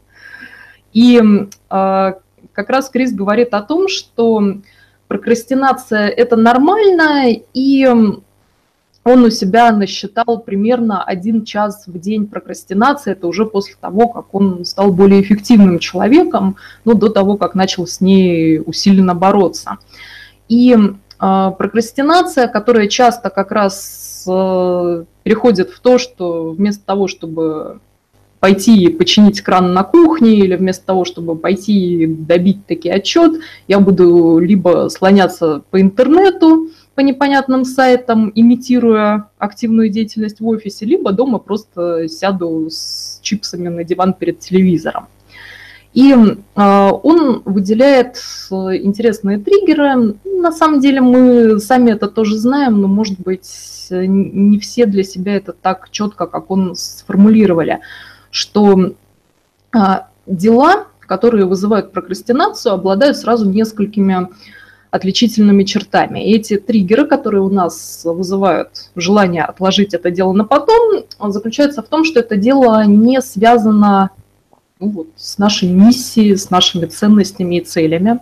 И 0.92 1.20
э, 1.20 2.12
как 2.52 2.70
раз 2.70 2.88
Крис 2.88 3.12
говорит 3.12 3.52
о 3.52 3.62
том, 3.62 3.88
что 3.88 4.54
прокрастинация– 5.08 6.08
это 6.16 6.36
нормально, 6.36 7.26
и 7.52 7.86
он 9.04 9.24
у 9.24 9.30
себя 9.30 9.72
насчитал 9.72 10.40
примерно 10.40 11.02
один 11.02 11.44
час 11.44 11.84
в 11.86 11.98
день 11.98 12.26
прокрастинации. 12.26 13.12
Это 13.12 13.26
уже 13.26 13.46
после 13.46 13.74
того, 13.80 14.08
как 14.08 14.32
он 14.34 14.64
стал 14.64 14.92
более 14.92 15.20
эффективным 15.20 15.80
человеком, 15.80 16.56
ну, 16.84 16.94
до 16.94 17.08
того, 17.08 17.36
как 17.36 17.54
начал 17.54 17.86
с 17.86 18.00
ней 18.00 18.60
усиленно 18.64 19.14
бороться. 19.14 19.78
И 20.48 20.76
прокрастинация, 21.18 22.48
которая 22.48 22.88
часто 22.88 23.30
как 23.30 23.52
раз 23.52 24.24
э, 24.28 25.04
переходит 25.22 25.70
в 25.70 25.80
то, 25.80 25.98
что 25.98 26.50
вместо 26.50 26.84
того, 26.84 27.08
чтобы 27.08 27.80
пойти 28.40 28.88
починить 28.88 29.40
кран 29.40 29.72
на 29.72 29.82
кухне, 29.82 30.36
или 30.36 30.56
вместо 30.56 30.86
того, 30.86 31.04
чтобы 31.04 31.36
пойти 31.36 32.06
добить 32.06 32.66
таки 32.66 32.88
отчет, 32.88 33.40
я 33.66 33.80
буду 33.80 34.38
либо 34.38 34.88
слоняться 34.88 35.62
по 35.70 35.80
интернету, 35.80 36.68
по 36.94 37.00
непонятным 37.00 37.64
сайтам, 37.64 38.30
имитируя 38.34 39.30
активную 39.38 39.88
деятельность 39.88 40.40
в 40.40 40.46
офисе, 40.46 40.86
либо 40.86 41.12
дома 41.12 41.38
просто 41.38 42.08
сяду 42.08 42.68
с 42.70 43.20
чипсами 43.22 43.68
на 43.68 43.84
диван 43.84 44.14
перед 44.14 44.38
телевизором. 44.40 45.08
И 45.96 46.12
э, 46.12 46.90
он 47.02 47.42
выделяет 47.44 48.16
интересные 48.16 49.38
триггеры. 49.38 50.14
На 50.24 50.52
самом 50.52 50.80
деле 50.80 51.00
мы 51.00 51.58
сами 51.58 51.90
это 51.90 52.06
тоже 52.06 52.36
знаем, 52.36 52.80
но, 52.80 52.86
может 52.86 53.18
быть, 53.18 53.86
не 53.90 54.58
все 54.60 54.86
для 54.86 55.02
себя 55.02 55.36
это 55.36 55.52
так 55.52 55.90
четко, 55.90 56.26
как 56.26 56.50
он 56.50 56.76
сформулировали 56.76 57.80
что 58.36 58.92
а, 59.72 60.08
дела, 60.26 60.88
которые 61.00 61.46
вызывают 61.46 61.92
прокрастинацию, 61.92 62.74
обладают 62.74 63.16
сразу 63.16 63.48
несколькими 63.48 64.28
отличительными 64.90 65.64
чертами. 65.64 66.20
И 66.20 66.36
эти 66.36 66.58
триггеры, 66.58 67.06
которые 67.06 67.42
у 67.42 67.48
нас 67.48 68.02
вызывают 68.04 68.90
желание 68.94 69.42
отложить 69.42 69.94
это 69.94 70.10
дело 70.10 70.34
на 70.34 70.44
потом, 70.44 71.04
заключаются 71.28 71.82
в 71.82 71.88
том, 71.88 72.04
что 72.04 72.20
это 72.20 72.36
дело 72.36 72.84
не 72.84 73.22
связано 73.22 74.10
ну, 74.78 74.90
вот, 74.90 75.08
с 75.16 75.38
нашей 75.38 75.70
миссией, 75.70 76.36
с 76.36 76.50
нашими 76.50 76.86
ценностями 76.86 77.56
и 77.56 77.64
целями. 77.64 78.20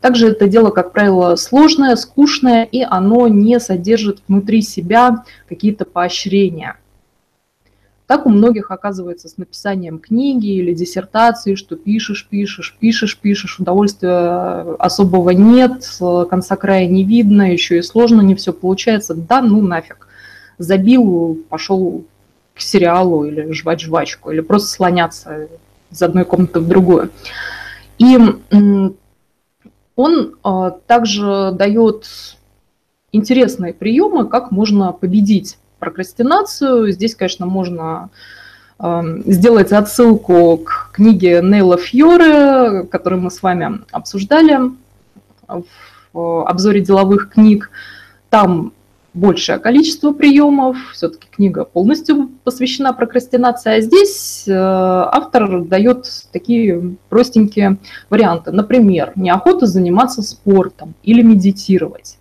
Также 0.00 0.28
это 0.28 0.48
дело, 0.48 0.70
как 0.70 0.92
правило, 0.92 1.36
сложное, 1.36 1.94
скучное, 1.96 2.64
и 2.64 2.82
оно 2.82 3.28
не 3.28 3.60
содержит 3.60 4.22
внутри 4.26 4.62
себя 4.62 5.24
какие-то 5.48 5.84
поощрения. 5.84 6.76
Так 8.08 8.26
у 8.26 8.30
многих 8.30 8.70
оказывается 8.70 9.28
с 9.28 9.38
написанием 9.38 9.98
книги 9.98 10.48
или 10.48 10.74
диссертации, 10.74 11.54
что 11.54 11.76
пишешь, 11.76 12.26
пишешь, 12.28 12.76
пишешь, 12.78 13.16
пишешь, 13.16 13.60
удовольствия 13.60 14.74
особого 14.78 15.30
нет, 15.30 15.88
конца 16.28 16.56
края 16.56 16.86
не 16.88 17.04
видно, 17.04 17.52
еще 17.52 17.78
и 17.78 17.82
сложно, 17.82 18.20
не 18.20 18.34
все 18.34 18.52
получается. 18.52 19.14
Да, 19.14 19.40
ну 19.40 19.62
нафиг. 19.62 20.08
Забил, 20.58 21.42
пошел 21.48 22.04
к 22.54 22.60
сериалу 22.60 23.24
или 23.24 23.52
жвать 23.52 23.80
жвачку, 23.80 24.30
или 24.30 24.40
просто 24.40 24.68
слоняться 24.68 25.48
из 25.92 26.02
одной 26.02 26.24
комнаты 26.24 26.60
в 26.60 26.66
другую. 26.66 27.10
И 27.98 28.18
он 29.94 30.34
а, 30.42 30.70
также 30.70 31.52
дает 31.52 32.06
интересные 33.12 33.74
приемы, 33.74 34.26
как 34.26 34.50
можно 34.50 34.92
победить 34.92 35.58
прокрастинацию. 35.78 36.90
Здесь, 36.90 37.14
конечно, 37.14 37.44
можно 37.44 38.08
эм, 38.78 39.22
сделать 39.26 39.72
отсылку 39.72 40.56
к 40.58 40.92
книге 40.92 41.40
Нейла 41.42 41.76
Фьоре, 41.76 42.84
которую 42.84 43.22
мы 43.22 43.30
с 43.30 43.42
вами 43.42 43.82
обсуждали 43.90 44.58
в 46.12 46.48
обзоре 46.48 46.80
деловых 46.80 47.30
книг. 47.30 47.70
Там 48.30 48.72
большее 49.14 49.58
количество 49.58 50.12
приемов, 50.12 50.76
все-таки 50.92 51.28
книга 51.30 51.64
полностью 51.64 52.30
посвящена 52.44 52.92
прокрастинации, 52.92 53.72
а 53.76 53.80
здесь 53.80 54.44
э, 54.46 54.52
автор 54.52 55.62
дает 55.62 56.06
такие 56.32 56.96
простенькие 57.08 57.78
варианты. 58.08 58.52
Например, 58.52 59.12
неохота 59.16 59.66
заниматься 59.66 60.22
спортом 60.22 60.94
или 61.02 61.22
медитировать. 61.22 62.18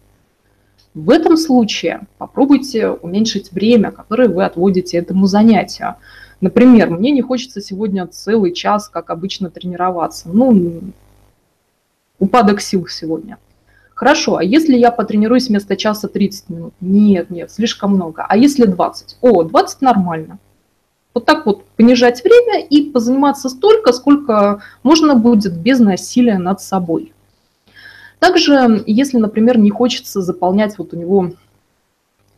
В 0.94 1.10
этом 1.10 1.38
случае 1.38 2.02
попробуйте 2.18 2.90
уменьшить 2.90 3.54
время, 3.54 3.92
которое 3.92 4.28
вы 4.28 4.44
отводите 4.44 4.98
этому 4.98 5.26
занятию. 5.26 5.96
Например, 6.42 6.90
мне 6.90 7.12
не 7.12 7.22
хочется 7.22 7.62
сегодня 7.62 8.06
целый 8.08 8.52
час, 8.52 8.90
как 8.90 9.10
обычно, 9.10 9.50
тренироваться. 9.50 10.28
Ну, 10.28 10.82
упадок 12.20 12.60
сил 12.60 12.88
сегодня. 12.88 13.38
Хорошо, 14.02 14.38
а 14.38 14.44
если 14.44 14.76
я 14.76 14.90
потренируюсь 14.90 15.50
вместо 15.50 15.78
часа 15.78 16.08
30 16.08 16.50
минут? 16.50 16.74
Нет, 16.82 17.30
нет, 17.30 17.52
слишком 17.52 17.94
много. 17.94 18.26
А 18.28 18.36
если 18.36 18.66
20? 18.66 19.18
О, 19.22 19.44
20 19.44 19.82
нормально. 19.82 20.40
Вот 21.14 21.26
так 21.26 21.46
вот 21.46 21.66
понижать 21.78 22.24
время 22.24 22.66
и 22.66 22.90
позаниматься 22.90 23.48
столько, 23.48 23.94
сколько 23.94 24.64
можно 24.82 25.14
будет 25.14 25.56
без 25.56 25.78
насилия 25.80 26.40
над 26.40 26.62
собой. 26.62 27.14
Также, 28.18 28.84
если, 28.88 29.20
например, 29.20 29.60
не 29.60 29.70
хочется 29.70 30.24
заполнять 30.24 30.80
вот 30.80 30.96
у 30.96 30.98
него 30.98 31.34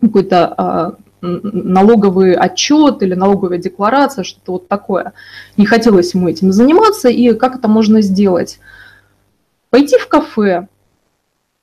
какой-то 0.02 0.54
а, 0.58 0.96
налоговый 1.22 2.34
отчет 2.34 3.02
или 3.04 3.14
налоговая 3.14 3.58
декларация, 3.58 4.26
что-то 4.26 4.52
вот 4.52 4.68
такое. 4.68 5.14
Не 5.56 5.66
хотелось 5.66 6.14
ему 6.14 6.28
этим 6.28 6.52
заниматься, 6.52 7.08
и 7.08 7.34
как 7.34 7.56
это 7.56 7.70
можно 7.70 8.02
сделать? 8.02 8.60
Пойти 9.70 9.98
в 9.98 10.10
кафе, 10.10 10.68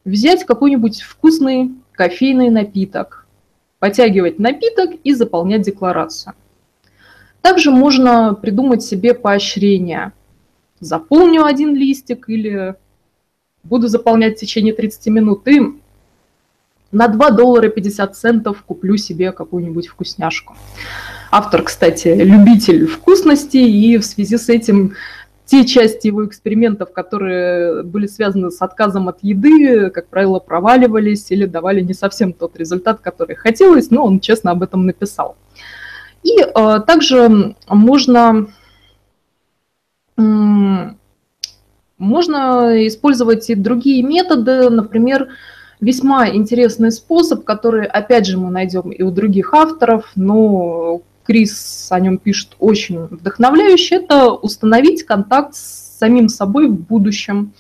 взять 0.05 0.45
какой-нибудь 0.45 1.03
вкусный 1.03 1.73
кофейный 1.93 2.51
напиток, 2.51 3.27
потягивать 3.79 4.39
напиток 4.39 4.91
и 5.05 5.13
заполнять 5.13 5.63
декларацию. 5.63 6.35
Также 7.43 7.71
можно 7.71 8.35
придумать 8.35 8.83
себе 8.83 9.15
поощрение. 9.15 10.13
Заполню 10.81 11.45
один 11.45 11.75
листик 11.75 12.29
или 12.29 12.75
буду 13.63 13.89
заполнять 13.89 14.37
в 14.37 14.41
течение 14.41 14.75
30 14.75 15.07
минут 15.09 15.47
и 15.49 15.61
на 16.93 17.09
2 17.09 17.31
доллара 17.31 17.69
50 17.69 18.17
центов 18.17 18.63
куплю 18.65 18.97
себе 18.97 19.33
какую-нибудь 19.33 19.89
вкусняшку. 19.89 20.57
Автор, 21.31 21.63
кстати, 21.63 22.09
любитель 22.09 22.87
вкусностей, 22.87 23.71
и 23.71 23.99
в 23.99 24.05
связи 24.05 24.37
с 24.37 24.49
этим 24.49 24.95
те 25.51 25.67
части 25.67 26.07
его 26.07 26.25
экспериментов, 26.25 26.93
которые 26.93 27.83
были 27.83 28.07
связаны 28.07 28.53
с 28.53 28.63
отказом 28.63 29.09
от 29.09 29.19
еды, 29.23 29.91
как 29.91 30.07
правило, 30.07 30.39
проваливались 30.39 31.29
или 31.33 31.45
давали 31.45 31.81
не 31.81 31.93
совсем 31.93 32.33
тот 32.33 32.57
результат, 32.57 33.01
который 33.01 33.35
хотелось, 33.35 33.91
но 33.91 34.05
он 34.05 34.21
честно 34.21 34.53
об 34.53 34.63
этом 34.63 34.87
написал. 34.87 35.37
И 36.23 36.39
э, 36.41 36.81
также 36.87 37.57
можно, 37.69 38.47
э, 40.17 40.23
можно 41.99 42.87
использовать 42.87 43.51
и 43.51 43.57
другие 43.57 44.05
методы, 44.05 44.71
например, 44.71 45.31
весьма 45.81 46.29
интересный 46.29 46.93
способ, 46.93 47.43
который, 47.43 47.87
опять 47.87 48.25
же, 48.25 48.39
мы 48.39 48.53
найдем 48.53 48.91
и 48.93 49.03
у 49.03 49.11
других 49.11 49.53
авторов, 49.53 50.13
но 50.15 51.03
Крис 51.31 51.87
о 51.91 52.01
нем 52.01 52.19
пишет 52.19 52.57
очень 52.59 53.05
вдохновляюще, 53.05 53.99
это 53.99 54.33
установить 54.33 55.05
контакт 55.05 55.55
с 55.55 55.97
самим 56.01 56.29
собой 56.29 56.67
в 56.67 56.75
будущем, 56.75 57.53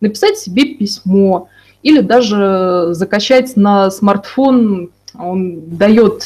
написать 0.00 0.36
себе 0.36 0.74
письмо 0.74 1.48
или 1.82 2.00
даже 2.00 2.88
закачать 2.90 3.56
на 3.56 3.90
смартфон, 3.90 4.90
он 5.14 5.78
дает 5.78 6.22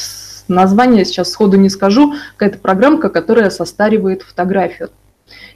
название, 0.49 1.05
сейчас 1.05 1.31
сходу 1.31 1.55
не 1.55 1.69
скажу, 1.69 2.15
какая-то 2.35 2.59
программка, 2.59 3.07
которая 3.07 3.49
состаривает 3.49 4.21
фотографию. 4.21 4.89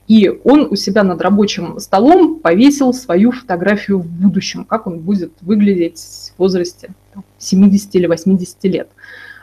И 0.08 0.30
он 0.46 0.70
у 0.72 0.78
себя 0.78 1.04
над 1.04 1.22
рабочим 1.22 1.78
столом 1.82 2.40
повесил 2.40 2.94
свою 2.94 3.34
фотографию 3.34 4.00
в 4.00 4.08
будущем, 4.08 4.63
как 4.63 4.88
он 4.88 5.00
будет 5.00 5.34
выглядеть 5.42 6.00
в 6.38 6.40
возрасте 6.40 6.92
70 7.38 7.96
или 7.96 8.08
80 8.08 8.63
лет. 8.63 8.88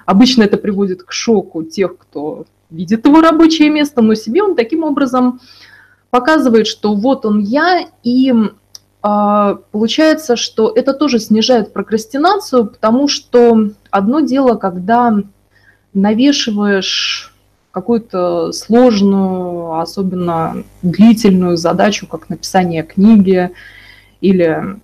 Обычно 0.07 0.43
это 0.43 0.57
приводит 0.57 1.03
к 1.03 1.13
шоку 1.13 1.63
тех, 1.63 1.97
кто 1.97 2.47
видит 2.71 3.07
его 3.07 3.21
рабочее 3.21 3.71
место, 3.71 4.03
но 4.03 4.15
себе 4.15 4.43
он 4.43 4.55
таким 4.55 4.85
образом 4.85 5.41
показывает, 6.11 6.67
что 6.67 6.95
вот 6.95 7.25
он 7.27 7.41
я, 7.41 7.87
и 8.03 8.33
э, 8.33 9.57
получается, 9.73 10.37
что 10.37 10.73
это 10.75 10.93
тоже 10.95 11.19
снижает 11.19 11.73
прокрастинацию, 11.73 12.67
потому 12.67 13.09
что 13.09 13.71
одно 13.91 14.21
дело, 14.21 14.57
когда 14.57 15.15
навешиваешь 15.93 17.35
какую-то 17.71 18.53
сложную, 18.53 19.81
особенно 19.81 20.63
длительную 20.83 21.57
задачу, 21.57 22.07
как 22.07 22.29
написание 22.29 22.85
книги 22.85 23.51
или 24.21 24.77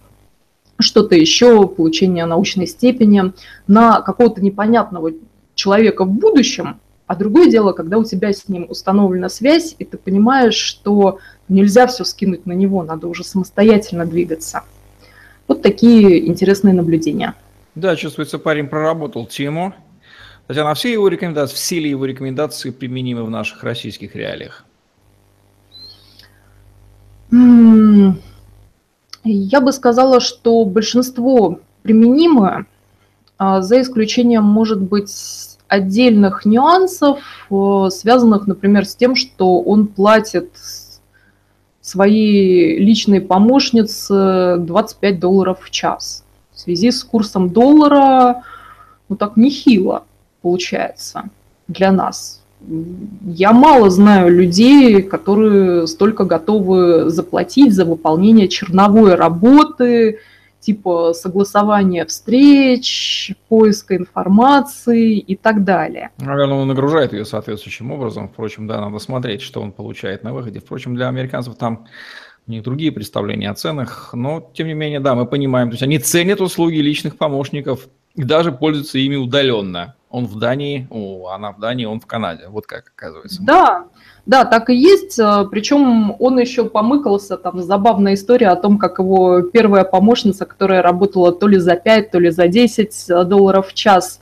что-то 0.82 1.14
еще, 1.14 1.66
получение 1.66 2.26
научной 2.26 2.66
степени 2.66 3.32
на 3.66 4.00
какого-то 4.00 4.42
непонятного 4.42 5.12
человека 5.54 6.04
в 6.04 6.10
будущем, 6.10 6.80
а 7.06 7.16
другое 7.16 7.50
дело, 7.50 7.72
когда 7.72 7.98
у 7.98 8.04
тебя 8.04 8.32
с 8.32 8.48
ним 8.48 8.66
установлена 8.68 9.28
связь, 9.28 9.74
и 9.78 9.84
ты 9.84 9.98
понимаешь, 9.98 10.54
что 10.54 11.18
нельзя 11.48 11.88
все 11.88 12.04
скинуть 12.04 12.46
на 12.46 12.52
него, 12.52 12.82
надо 12.84 13.08
уже 13.08 13.24
самостоятельно 13.24 14.06
двигаться. 14.06 14.62
Вот 15.48 15.62
такие 15.62 16.28
интересные 16.28 16.72
наблюдения. 16.72 17.34
Да, 17.74 17.96
чувствуется, 17.96 18.38
парень 18.38 18.68
проработал 18.68 19.26
тему. 19.26 19.74
Татьяна, 20.46 20.70
а 20.70 20.74
все 20.74 20.92
его 20.92 21.08
рекомендации, 21.08 21.54
все 21.56 21.80
ли 21.80 21.90
его 21.90 22.04
рекомендации 22.04 22.70
применимы 22.70 23.24
в 23.24 23.30
наших 23.30 23.64
российских 23.64 24.14
реалиях? 24.14 24.64
Я 29.24 29.60
бы 29.60 29.72
сказала, 29.72 30.20
что 30.20 30.64
большинство 30.64 31.60
применимы, 31.82 32.66
а, 33.38 33.60
за 33.62 33.80
исключением, 33.80 34.44
может 34.44 34.80
быть, 34.80 35.10
отдельных 35.68 36.44
нюансов, 36.44 37.20
э, 37.50 37.88
связанных, 37.90 38.48
например, 38.48 38.84
с 38.84 38.96
тем, 38.96 39.14
что 39.14 39.60
он 39.60 39.86
платит 39.86 40.50
своей 41.80 42.78
личной 42.78 43.20
помощнице 43.20 44.56
25 44.58 45.20
долларов 45.20 45.60
в 45.62 45.70
час. 45.70 46.24
В 46.52 46.58
связи 46.58 46.90
с 46.90 47.04
курсом 47.04 47.50
доллара, 47.50 48.42
ну 49.08 49.16
так 49.16 49.36
нехило 49.36 50.04
получается 50.42 51.30
для 51.68 51.92
нас. 51.92 52.39
Я 53.24 53.52
мало 53.52 53.90
знаю 53.90 54.30
людей, 54.30 55.02
которые 55.02 55.86
столько 55.86 56.24
готовы 56.24 57.08
заплатить 57.10 57.72
за 57.72 57.84
выполнение 57.84 58.48
черновой 58.48 59.14
работы, 59.14 60.18
типа 60.60 61.12
согласования 61.14 62.04
встреч, 62.04 63.32
поиска 63.48 63.96
информации 63.96 65.18
и 65.18 65.36
так 65.36 65.64
далее. 65.64 66.10
Наверное, 66.18 66.58
он 66.58 66.68
нагружает 66.68 67.12
ее 67.12 67.24
соответствующим 67.24 67.92
образом. 67.92 68.28
Впрочем, 68.28 68.66
да, 68.66 68.80
надо 68.80 68.98
смотреть, 68.98 69.40
что 69.40 69.62
он 69.62 69.72
получает 69.72 70.22
на 70.22 70.34
выходе. 70.34 70.60
Впрочем, 70.60 70.94
для 70.94 71.08
американцев 71.08 71.56
там 71.56 71.86
у 72.46 72.50
них 72.52 72.62
другие 72.62 72.92
представления 72.92 73.50
о 73.50 73.54
ценах, 73.54 74.10
но 74.12 74.50
тем 74.54 74.66
не 74.66 74.74
менее, 74.74 75.00
да, 75.00 75.14
мы 75.14 75.26
понимаем, 75.26 75.68
то 75.70 75.74
есть 75.74 75.82
они 75.82 75.98
ценят 75.98 76.40
услуги 76.40 76.76
личных 76.76 77.16
помощников 77.16 77.88
и 78.14 78.24
даже 78.24 78.52
пользуются 78.52 78.98
ими 78.98 79.16
удаленно. 79.16 79.94
Он 80.10 80.26
в 80.26 80.38
Дании, 80.40 80.88
о, 80.90 81.28
она 81.28 81.52
в 81.52 81.60
Дании, 81.60 81.84
он 81.84 82.00
в 82.00 82.06
Канаде. 82.06 82.48
Вот 82.48 82.66
как 82.66 82.92
оказывается. 82.96 83.40
Да, 83.42 83.84
да, 84.26 84.44
так 84.44 84.68
и 84.68 84.74
есть. 84.74 85.16
Э, 85.20 85.44
Причем 85.48 86.16
он 86.18 86.38
еще 86.40 86.64
помыкался, 86.64 87.36
там 87.36 87.62
забавная 87.62 88.14
история 88.14 88.48
о 88.48 88.56
том, 88.56 88.76
как 88.78 88.98
его 88.98 89.42
первая 89.42 89.84
помощница, 89.84 90.46
которая 90.46 90.82
работала 90.82 91.30
то 91.30 91.46
ли 91.46 91.58
за 91.58 91.76
5, 91.76 92.10
то 92.10 92.18
ли 92.18 92.30
за 92.30 92.48
10 92.48 93.28
долларов 93.28 93.68
в 93.68 93.74
час, 93.74 94.18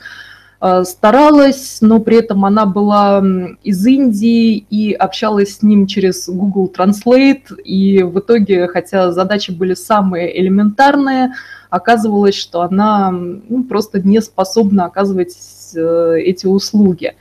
э, 0.60 0.84
старалась, 0.84 1.78
но 1.80 2.00
при 2.00 2.18
этом 2.18 2.44
она 2.44 2.66
была 2.66 3.24
из 3.62 3.86
Индии 3.86 4.58
и 4.58 4.92
общалась 4.92 5.56
с 5.56 5.62
ним 5.62 5.86
через 5.86 6.28
Google 6.28 6.70
Translate, 6.70 7.62
и 7.64 8.02
в 8.02 8.18
итоге, 8.18 8.68
хотя 8.68 9.10
задачи 9.10 9.52
были 9.52 9.72
самые 9.72 10.38
элементарные, 10.38 11.32
оказывалось, 11.70 12.34
что 12.34 12.60
она 12.60 13.10
ну, 13.10 13.64
просто 13.64 14.00
не 14.00 14.20
способна 14.20 14.84
оказывать 14.84 15.34
Э, 15.34 15.57
эти 15.76 16.46
услуги. 16.46 17.14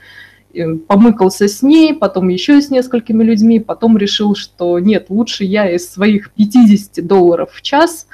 Помыкался 0.88 1.46
с 1.46 1.62
ней, 1.62 1.94
потом 1.94 2.28
еще 2.28 2.60
с 2.60 2.70
несколькими 2.70 3.22
людьми, 3.22 3.60
потом 3.60 3.98
решил, 3.98 4.34
что 4.34 4.78
нет, 4.78 5.06
лучше 5.08 5.44
я 5.44 5.70
из 5.70 5.88
своих 5.88 6.32
50 6.32 7.06
долларов 7.06 7.52
в 7.52 7.62
час 7.62 8.06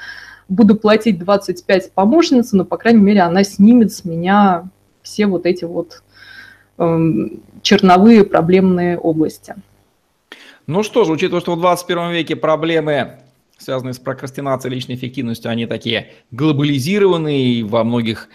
буду 0.49 0.77
платить 0.77 1.19
25 1.19 1.93
помощнице, 1.93 2.57
но, 2.57 2.65
по 2.65 2.77
крайней 2.77 3.01
мере, 3.01 3.21
она 3.21 3.45
снимет 3.45 3.93
с 3.93 4.05
меня 4.05 4.69
все 5.03 5.27
вот 5.27 5.47
эти 5.47 5.65
вот 5.65 6.03
эм, 6.79 7.41
черновые 7.63 8.25
проблемные 8.25 8.99
области. 8.99 9.55
Ну 10.67 10.83
что 10.83 11.05
же, 11.05 11.13
учитывая, 11.13 11.41
что 11.41 11.55
в 11.55 11.61
21 11.61 12.11
веке 12.11 12.37
проблемы, 12.37 13.19
связанные 13.59 13.93
с 13.93 13.99
прокрастинацией 13.99 14.75
личной 14.75 14.95
эффективностью, 14.95 15.51
они 15.51 15.67
такие 15.67 16.13
глобализированные, 16.31 17.47
и 17.47 17.63
во 17.63 17.85
многих 17.85 18.29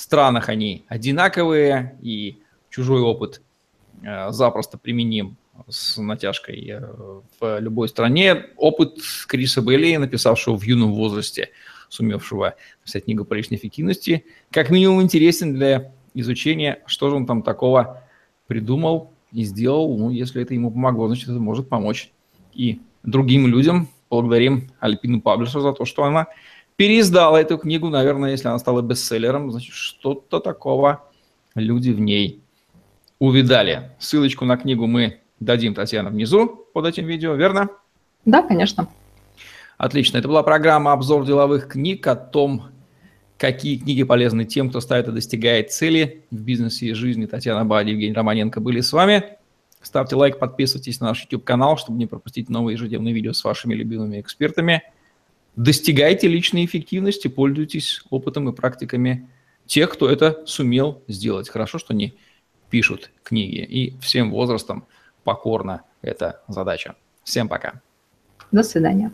странах 0.00 0.48
они 0.48 0.84
одинаковые, 0.88 1.98
и 2.00 2.38
чужой 2.70 3.00
опыт 3.00 3.42
э, 4.02 4.30
запросто 4.30 4.78
применим 4.78 5.36
с 5.68 5.98
натяжкой 5.98 6.68
э, 6.68 6.80
в 7.40 7.58
любой 7.60 7.88
стране. 7.88 8.46
Опыт 8.56 8.98
Криса 9.26 9.60
Белли, 9.60 9.96
написавшего 9.96 10.56
в 10.56 10.62
юном 10.62 10.94
возрасте, 10.94 11.50
сумевшего 11.88 12.54
написать 12.80 13.04
книгу 13.04 13.24
по 13.24 13.34
личной 13.34 13.56
эффективности, 13.56 14.24
как 14.50 14.70
минимум 14.70 15.02
интересен 15.02 15.54
для 15.54 15.92
изучения, 16.14 16.82
что 16.86 17.10
же 17.10 17.16
он 17.16 17.26
там 17.26 17.42
такого 17.42 18.02
придумал 18.46 19.12
и 19.32 19.44
сделал. 19.44 19.96
Ну, 19.96 20.10
если 20.10 20.42
это 20.42 20.54
ему 20.54 20.70
помогло, 20.70 21.08
значит, 21.08 21.28
это 21.28 21.38
может 21.38 21.68
помочь 21.68 22.10
и 22.52 22.80
другим 23.02 23.46
людям. 23.46 23.88
Благодарим 24.08 24.70
Альпину 24.80 25.20
Паблишер 25.20 25.60
за 25.60 25.72
то, 25.72 25.84
что 25.84 26.04
она 26.04 26.26
переиздала 26.80 27.36
эту 27.36 27.58
книгу, 27.58 27.90
наверное, 27.90 28.30
если 28.30 28.48
она 28.48 28.58
стала 28.58 28.80
бестселлером, 28.80 29.50
значит, 29.50 29.74
что-то 29.74 30.40
такого 30.40 31.04
люди 31.54 31.90
в 31.90 32.00
ней 32.00 32.40
увидали. 33.18 33.90
Ссылочку 33.98 34.46
на 34.46 34.56
книгу 34.56 34.86
мы 34.86 35.20
дадим, 35.40 35.74
Татьяна, 35.74 36.08
внизу 36.08 36.64
под 36.72 36.86
этим 36.86 37.04
видео, 37.04 37.34
верно? 37.34 37.68
Да, 38.24 38.40
конечно. 38.40 38.88
Отлично. 39.76 40.16
Это 40.16 40.28
была 40.28 40.42
программа 40.42 40.94
«Обзор 40.94 41.26
деловых 41.26 41.68
книг» 41.68 42.06
о 42.06 42.16
том, 42.16 42.70
какие 43.36 43.76
книги 43.76 44.02
полезны 44.02 44.46
тем, 44.46 44.70
кто 44.70 44.80
ставит 44.80 45.06
и 45.06 45.12
достигает 45.12 45.70
цели 45.72 46.24
в 46.30 46.40
бизнесе 46.40 46.86
и 46.86 46.92
жизни. 46.94 47.26
Татьяна 47.26 47.66
Бади, 47.66 47.90
Евгений 47.90 48.14
Романенко 48.14 48.58
были 48.58 48.80
с 48.80 48.94
вами. 48.94 49.36
Ставьте 49.82 50.16
лайк, 50.16 50.38
подписывайтесь 50.38 50.98
на 51.00 51.08
наш 51.08 51.20
YouTube-канал, 51.24 51.76
чтобы 51.76 51.98
не 51.98 52.06
пропустить 52.06 52.48
новые 52.48 52.76
ежедневные 52.76 53.12
видео 53.12 53.34
с 53.34 53.44
вашими 53.44 53.74
любимыми 53.74 54.18
экспертами. 54.18 54.82
Достигайте 55.56 56.28
личной 56.28 56.64
эффективности, 56.64 57.28
пользуйтесь 57.28 58.02
опытом 58.10 58.48
и 58.48 58.54
практиками 58.54 59.28
тех, 59.66 59.90
кто 59.90 60.08
это 60.08 60.42
сумел 60.46 61.02
сделать. 61.08 61.48
Хорошо, 61.48 61.78
что 61.78 61.92
они 61.92 62.16
пишут 62.70 63.10
книги. 63.22 63.58
И 63.58 63.98
всем 64.00 64.30
возрастам 64.30 64.86
покорна 65.24 65.82
эта 66.02 66.42
задача. 66.48 66.96
Всем 67.24 67.48
пока. 67.48 67.80
До 68.50 68.62
свидания. 68.62 69.12